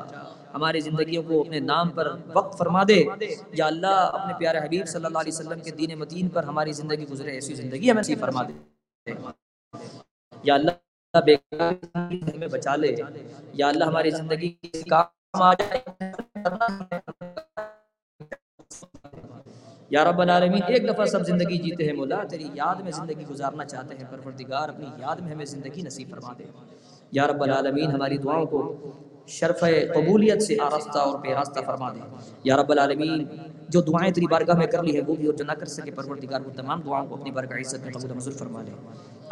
ہماری 0.54 0.80
زندگیوں 0.80 1.22
کو 1.22 1.40
اپنے 1.40 1.60
نام 1.60 1.88
پر 1.88 2.16
وقت 2.34 2.58
فرما 2.58 2.82
دے۔ 2.88 3.04
یا 3.52 3.66
اللہ، 3.66 3.86
اپنے 3.86 4.34
پیارے 4.38 4.58
حبیب 4.58 4.86
صلی 4.86 5.04
اللہ 5.04 5.18
علیہ 5.18 5.32
وسلم 5.32 5.60
کے 5.60 5.70
دین 5.70 5.98
متین 5.98 6.28
پر 6.28 6.44
ہماری 6.44 6.72
زندگی 6.72 7.08
گزرے، 7.08 7.30
ایسی 7.30 7.54
زندگی 7.54 7.90
ہمیں 7.90 8.00
نصیب 8.00 8.20
فرما 8.20 8.42
دے۔ 8.42 9.12
یا 10.42 10.54
اللہ 10.54 10.70
ہمیں 11.14 12.46
بچا 12.46 12.76
لے۔ 12.76 12.96
یا 13.52 13.68
اللہ 13.68 13.84
ہماری 13.84 14.10
زندگی 14.10 14.54
کام 14.90 15.42
آ 15.42 15.54
جائے۔ 15.54 15.78
یا 19.90 20.04
رب 20.04 20.20
العالمین، 20.20 20.62
ایک 20.66 20.88
دفعہ 20.88 21.04
سب 21.04 21.26
زندگی 21.26 21.58
جیتے 21.58 21.84
ہیں۔ 21.84 21.92
مولا، 21.92 22.22
تیری 22.30 22.48
یاد 22.54 22.74
میں 22.74 22.92
زندگی 22.92 23.24
گزارنا 23.30 23.64
چاہتے 23.64 23.94
ہیں۔ 23.94 24.04
پروردگار، 24.10 24.68
اپنی 24.68 24.86
یاد 24.98 25.16
میں 25.16 25.32
ہمیں 25.32 25.44
زندگی 25.44 25.82
نصیب 25.82 26.10
فرما 26.10 26.32
دے۔ 26.38 26.44
یا 27.12 27.26
رب 27.26 27.42
العالمین، 27.42 27.90
ہماری 27.90 28.18
دعاؤں 28.18 28.46
کو 28.46 28.76
شرف 29.26 29.60
قبولیت 29.94 30.42
سے 30.42 30.56
آراستہ 30.60 30.98
اور 30.98 31.18
پیراستہ 31.18 31.60
فرما 31.66 31.92
دے۔ 31.92 32.00
یا 32.44 32.56
رب 32.56 32.70
العالمین، 32.70 33.26
جو 33.68 33.80
دعائیں 33.80 34.12
تیری 34.12 34.26
بارگاہ 34.26 34.54
میں 34.54 34.66
کر 34.66 34.82
لی 34.82 34.94
ہیں، 34.94 35.04
وہ 35.06 35.14
بھی 35.14 35.26
اور 35.26 35.34
جو 35.34 35.44
نہ 35.44 35.52
کر 35.52 35.66
سکے، 35.66 35.90
پروردگار، 35.90 36.40
وہ 36.40 36.50
تمام 36.56 36.80
دعاؤں 36.80 37.06
کو 37.06 37.14
اپنی 37.14 37.30
بارگاہ 37.30 37.58
عزت 37.58 37.84
میں 37.84 37.92
قبول 37.92 38.10
منظور 38.12 38.32
فرما 38.32 38.62
لے۔ 38.62 38.70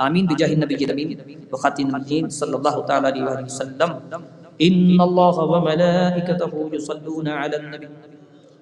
آمین 0.07 0.26
بجاہ 0.26 0.51
النبی 0.57 0.84
الامین. 0.84 1.18
وخاتم 1.53 1.94
الدین 1.94 2.28
صلی 2.40 2.55
اللہ 2.59 2.76
تعالی 2.92 3.09
علیہ 3.09 3.44
وسلم. 3.44 3.90
ان 4.66 5.01
اللہ 5.09 5.36
وملائکته 5.55 6.53
یصلون 6.76 7.28
علی 7.40 7.57
النبی. 7.57 7.92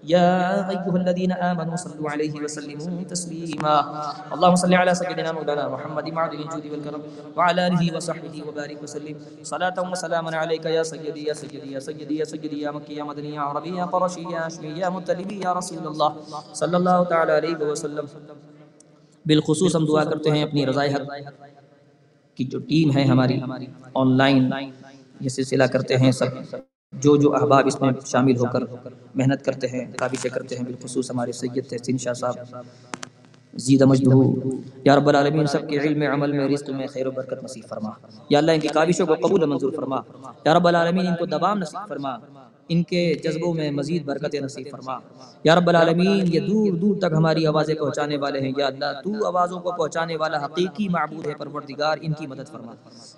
يا 0.09 0.71
أيها 0.73 0.97
الذين 1.03 1.33
آمنوا 1.33 1.77
صلوا 1.77 2.11
عليه 2.11 2.35
وسلموا 2.45 3.03
تسليما 3.13 3.75
اللهم 4.35 4.57
صل 4.63 4.75
على 4.81 4.95
سيدنا 4.95 5.33
مولانا 5.37 5.65
محمد 5.73 6.07
معدن 6.19 6.39
الجود 6.45 6.65
والكرم 6.73 7.03
وعلى 7.37 7.67
آله 7.67 7.97
وصحبه 7.97 8.35
وبارك 8.49 8.79
وسلم 8.83 9.15
صلاة 9.43 9.77
وسلاما 9.93 10.31
عليك 10.43 10.65
يا 10.77 10.83
سيدي 10.83 11.23
يا 11.29 11.35
سيدي 11.35 11.73
يا 11.75 11.81
سيدي 11.87 12.15
يا 12.19 12.25
سيدي 12.25 12.61
يا 12.63 12.71
مكي 12.71 12.95
يا 13.01 13.05
مدني 13.05 13.35
يا 13.35 13.41
عربي 13.41 13.75
يا 13.77 13.85
قرشي 13.85 14.23
يا 14.35 14.47
هاشمي 14.47 14.79
يا 14.79 14.89
مطلبي 14.89 15.37
يا 15.45 15.53
رسول 15.53 15.85
الله 15.93 16.11
صلى 16.63 16.77
الله 16.81 16.99
تعالى 17.13 17.33
عليه 17.33 17.59
وسلم. 17.73 18.07
بالخصوص 19.29 19.77
ہم 19.77 19.87
دعا 19.87 20.05
کرتے 20.05 20.31
ہیں 20.31 20.43
اپنی 20.43 20.67
رضائے 20.67 20.95
حق 20.95 21.13
کی 22.35 22.45
جو 22.45 22.59
ٹیم 22.59 22.97
ہے 22.97 23.05
ہماری 23.05 23.41
آن 23.95 24.17
لائن 24.17 24.51
یہ 25.21 25.29
سلسلہ 25.29 25.65
کرتے 25.65 25.97
ہیں 25.97 26.13
سب۔ 26.13 26.27
جو 26.93 27.17
جو 27.17 27.35
احباب 27.35 27.67
اس 27.67 27.81
میں 27.81 27.91
شامل 28.07 28.37
ہو 28.37 28.45
کر 28.53 28.61
محنت 29.15 29.45
کرتے 29.45 29.67
ہیں 29.67 29.93
کابشیں 29.97 30.31
کرتے 30.31 30.57
ہیں۔ 30.57 30.65
بالخصوص 30.65 31.11
ہمارے 31.11 31.33
سید 31.33 31.67
تحسین 31.69 31.99
شاہ 31.99 32.13
صاحب 32.13 32.57
زیدہ 33.55 33.85
مجدہو 33.85 34.35
یا 34.85 34.97
رب 34.97 35.09
العالمین 35.09 35.47
سب 35.47 35.69
کے 35.69 35.79
علم 35.79 36.13
عمل 36.13 36.33
میں 36.33 36.49
رزق 36.49 36.71
میں 36.71 36.87
خیر 36.87 37.07
و 37.07 37.11
برکت 37.11 37.45
نصیب 37.45 37.65
فرما۔ 37.69 37.91
یا 38.31 38.39
اللہ 38.39 38.53
ان 38.53 38.61
کی 38.61 38.69
کابشوں 38.69 39.07
کو 39.07 39.15
قبول 39.15 39.45
منظور 39.45 39.73
فرما۔ 39.73 39.97
یا 40.45 40.55
رب 40.55 40.69
العالمین 40.69 41.07
ان 41.07 41.17
کو 41.19 41.27
دوام 41.27 41.59
نصیب 41.59 41.89
فرما۔ 41.89 42.17
ان 42.69 42.83
کے 42.83 43.15
جذبوں 43.25 43.55
میں 43.55 43.71
مزید 43.71 44.05
برکت 44.05 44.35
نصیب 44.35 44.67
فرما۔ 44.71 44.99
یا 45.45 45.55
رب 45.55 45.69
العالمین، 45.69 46.25
یہ 46.27 46.41
دور 46.41 46.73
دور 46.73 46.97
تک 46.97 47.13
ہماری 47.17 47.47
آوازیں 47.47 47.75
پہنچانے 47.75 48.17
والے 48.17 48.41
ہیں۔ 48.41 48.53
یا 48.57 48.67
اللہ، 48.67 48.85
تو 49.05 49.27
آوازوں 49.27 49.61
کو 49.61 49.73
پہنچانے 49.73 50.17
والا 50.17 50.45
حقیقی 50.45 50.89
معبود 50.89 51.27
ہے، 51.27 51.35
پروردگار، 51.35 51.99
ان 52.01 52.13
کی 52.13 52.27
مدد 52.27 52.49
فرما۔ 52.53 52.73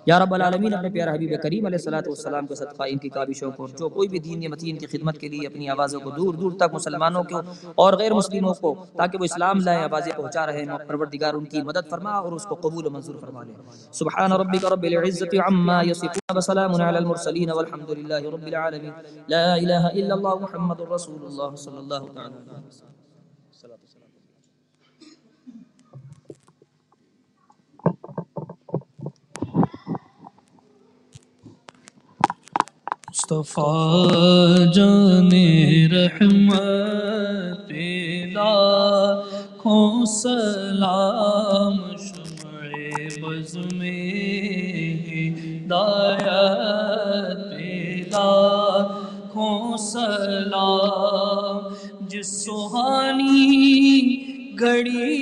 یا 0.05 0.19
رب 0.19 0.33
العالمین، 0.33 0.73
اپنے 0.73 0.89
پیارا 0.89 1.13
حبیب 1.13 1.29
کریم 1.43 1.65
علیہ 1.65 1.77
الصلوۃ 1.77 2.07
والسلام 2.07 2.45
کو 2.45 2.55
صدقہ، 2.55 2.83
ان 2.87 2.97
کی 2.97 3.09
کابشوں 3.09 3.51
کو، 3.51 3.67
جو 3.79 3.89
کوئی 3.89 4.07
بھی 4.07 4.19
دین 4.19 4.51
متین 4.51 4.77
کی 4.77 4.85
خدمت 4.85 5.17
کے 5.17 5.27
لیے 5.27 5.47
اپنی 5.47 5.69
آوازوں 5.69 5.99
کو 5.99 6.09
دور 6.09 6.33
دور 6.33 6.51
تک 6.51 6.73
مسلمانوں 6.73 7.23
کو 7.23 7.41
اور 7.75 7.93
غیر 7.93 8.13
مسلموں 8.13 8.53
کو، 8.53 8.85
تاکہ 8.97 9.17
وہ 9.17 9.25
اسلام 9.25 9.59
لائیں 9.59 9.83
آوازیں 9.83 10.11
پہنچا 10.17 10.45
رہے 10.45 10.59
ہیں 10.59 10.87
پروردگار، 10.87 11.33
ان 11.33 11.45
کی 11.45 11.61
مدد 11.61 11.89
فرما 11.89 12.11
اور 12.11 12.31
اس 12.31 12.43
کو 12.43 12.55
قبول 12.55 12.85
و 12.85 12.89
منظور 12.89 13.15
فرما 13.21 13.43
لے۔ 13.43 13.53
سبحان 13.91 14.31
ربک 14.31 14.65
رب 14.65 14.83
العزت 14.83 15.35
عما 15.47 15.81
یصفون 15.81 16.37
وسلام 16.37 16.81
علی 16.81 16.97
المرسلین 16.97 17.51
والحمد 17.51 17.89
للہ 17.89 18.13
رب 18.13 18.45
العالمین۔ 18.45 18.91
لا 19.27 19.40
الہ 19.43 19.83
الا 19.93 20.13
اللہ 20.13 20.35
محمد 20.41 20.79
رسول 20.95 21.25
اللہ 21.25 21.55
صلی 21.55 21.77
اللہ 21.77 22.11
تعالی 22.15 22.35
علیہ 22.35 22.67
وسلم. 22.67 22.89
مصطفیٰ 33.09 34.73
جان 34.73 35.31
رحمت 35.91 37.71
لا 38.33 38.53
ہو 39.65 40.05
سلام 40.05 41.77
شمع 41.97 42.67
بز 43.21 43.57
میں 43.73 44.07
ہدایت 45.07 46.29
پیدا 47.51 48.29
ہو 49.35 49.77
سلام۔ 49.77 51.73
جس 52.07 52.45
سہانی 52.45 54.15
گھڑی 54.59 55.15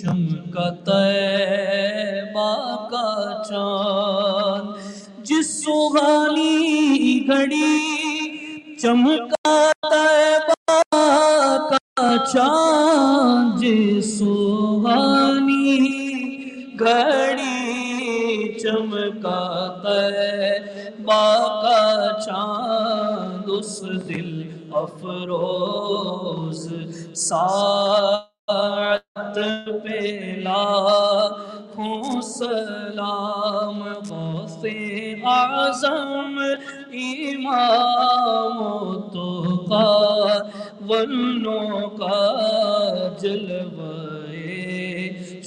چمکا 0.00 0.70
تیبہ 0.70 2.86
کا 2.90 3.42
چاند۔ 3.48 5.24
جس 5.24 5.64
سہانی 5.64 7.20
گھڑی 7.26 8.76
چمکا 8.76 9.72
تیبہ 9.82 10.80
کا 11.70 12.16
چاند۔ 12.32 13.62
جس 13.62 14.18
سہانی 14.18 15.78
گھڑی 16.80 18.58
چمکا 18.58 19.61
کا 21.06 22.10
چاند 22.26 23.50
اس 23.58 23.80
دل 24.08 24.42
افروز، 24.82 26.68
ساعت 27.18 29.38
پیلا 29.84 30.62
ہوں 31.76 32.20
سلام 32.22 33.82
غوث 34.08 34.64
اعظم 35.26 36.38
امام 37.02 38.58
و 38.62 38.94
توقا 39.12 39.86
ونوں 40.88 41.88
کا 41.98 42.20
جلوے 43.20 44.58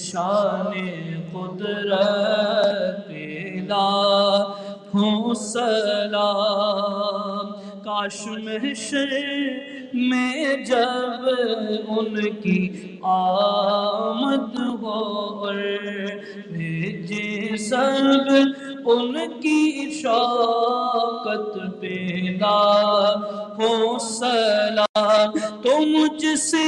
شان 0.05 0.71
قدرت 1.33 3.07
پیلا 3.07 3.91
ہوں 4.95 5.33
سلام 5.33 7.51
کاش 7.83 8.25
محشر 8.43 9.13
میں 9.93 10.55
جب 10.65 11.27
ان 11.89 12.39
کی 12.41 12.57
آمد 13.03 14.59
ہو 14.59 14.85
اور 14.85 15.55
بھیجے 16.49 17.05
جی 17.07 17.57
سب 17.59 18.29
ان 18.85 19.15
کی 19.41 19.89
شوقت 19.91 21.57
پیدا 21.81 22.57
ہو 23.57 23.97
سلام 23.99 25.37
تو 25.61 25.79
مجھ 25.87 26.37
سے 26.39 26.63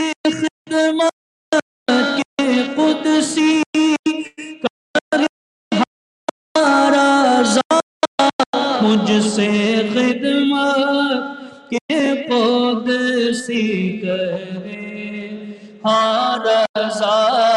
قدسی 13.47 13.99
کرے 13.99 15.29
ہاں 15.85 16.37
رضا 16.37 17.55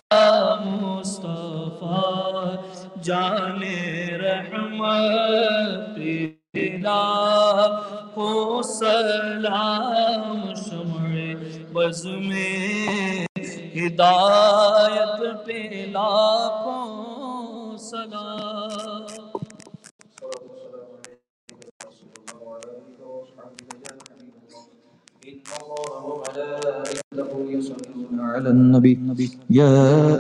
مصطفیٰ، 0.62 2.54
جان 3.02 3.62
رحمت 4.20 5.98
پیدا 6.52 7.00
ہو 8.16 8.62
سلام 8.62 10.54
شمع 10.56 11.34
بز 11.72 12.06
میں 12.06 13.26
ہدایت 13.76 15.20
پہ 15.46 15.60
لاکھوں 15.92 16.86
سلام۔ 17.80 18.59
على 28.18 28.48
النبي. 28.50 28.94
يا 29.50 29.72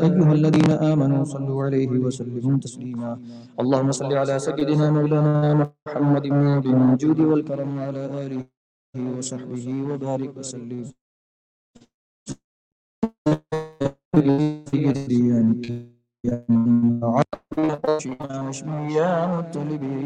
أيها 0.06 0.32
الذين 0.32 0.70
آمنوا 0.70 1.24
صلوا 1.24 1.64
عليه 1.64 1.88
وسلموا 1.88 2.58
تسليما. 2.58 3.18
اللهم 3.60 3.90
صل 3.92 4.12
على 4.12 4.38
سيدنا 4.38 4.90
مولانا 4.90 5.72
محمد 5.86 6.24
بالوجود 6.64 7.20
والكرم 7.20 7.70
وعلى 7.78 8.02
آله 8.22 8.40
وصحبه 9.18 9.66
وبارك 9.88 10.32
وسلم. 10.36 10.84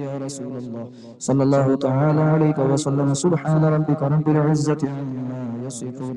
يا 0.05 0.13
رسول 0.25 0.55
الله 0.63 0.85
صلى 1.19 1.43
الله 1.43 1.67
تعالى 1.77 2.23
عليك 2.35 2.59
وسلم. 2.59 3.09
سبحان 3.15 3.63
ربك 3.65 4.01
رب 4.03 4.27
العزة 4.29 4.83
عما 4.85 5.41
يصفون. 5.67 6.17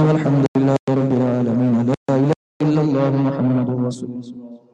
والحمد 0.00 0.44
لله 0.56 0.76
رب 0.88 1.12
العالمين. 1.12 1.74
لا 1.92 1.94
إله 2.08 2.40
إلا 2.64 2.80
الله 2.80 3.10
محمد 3.28 3.68
رسول 3.84 4.08
الله. 4.16 4.67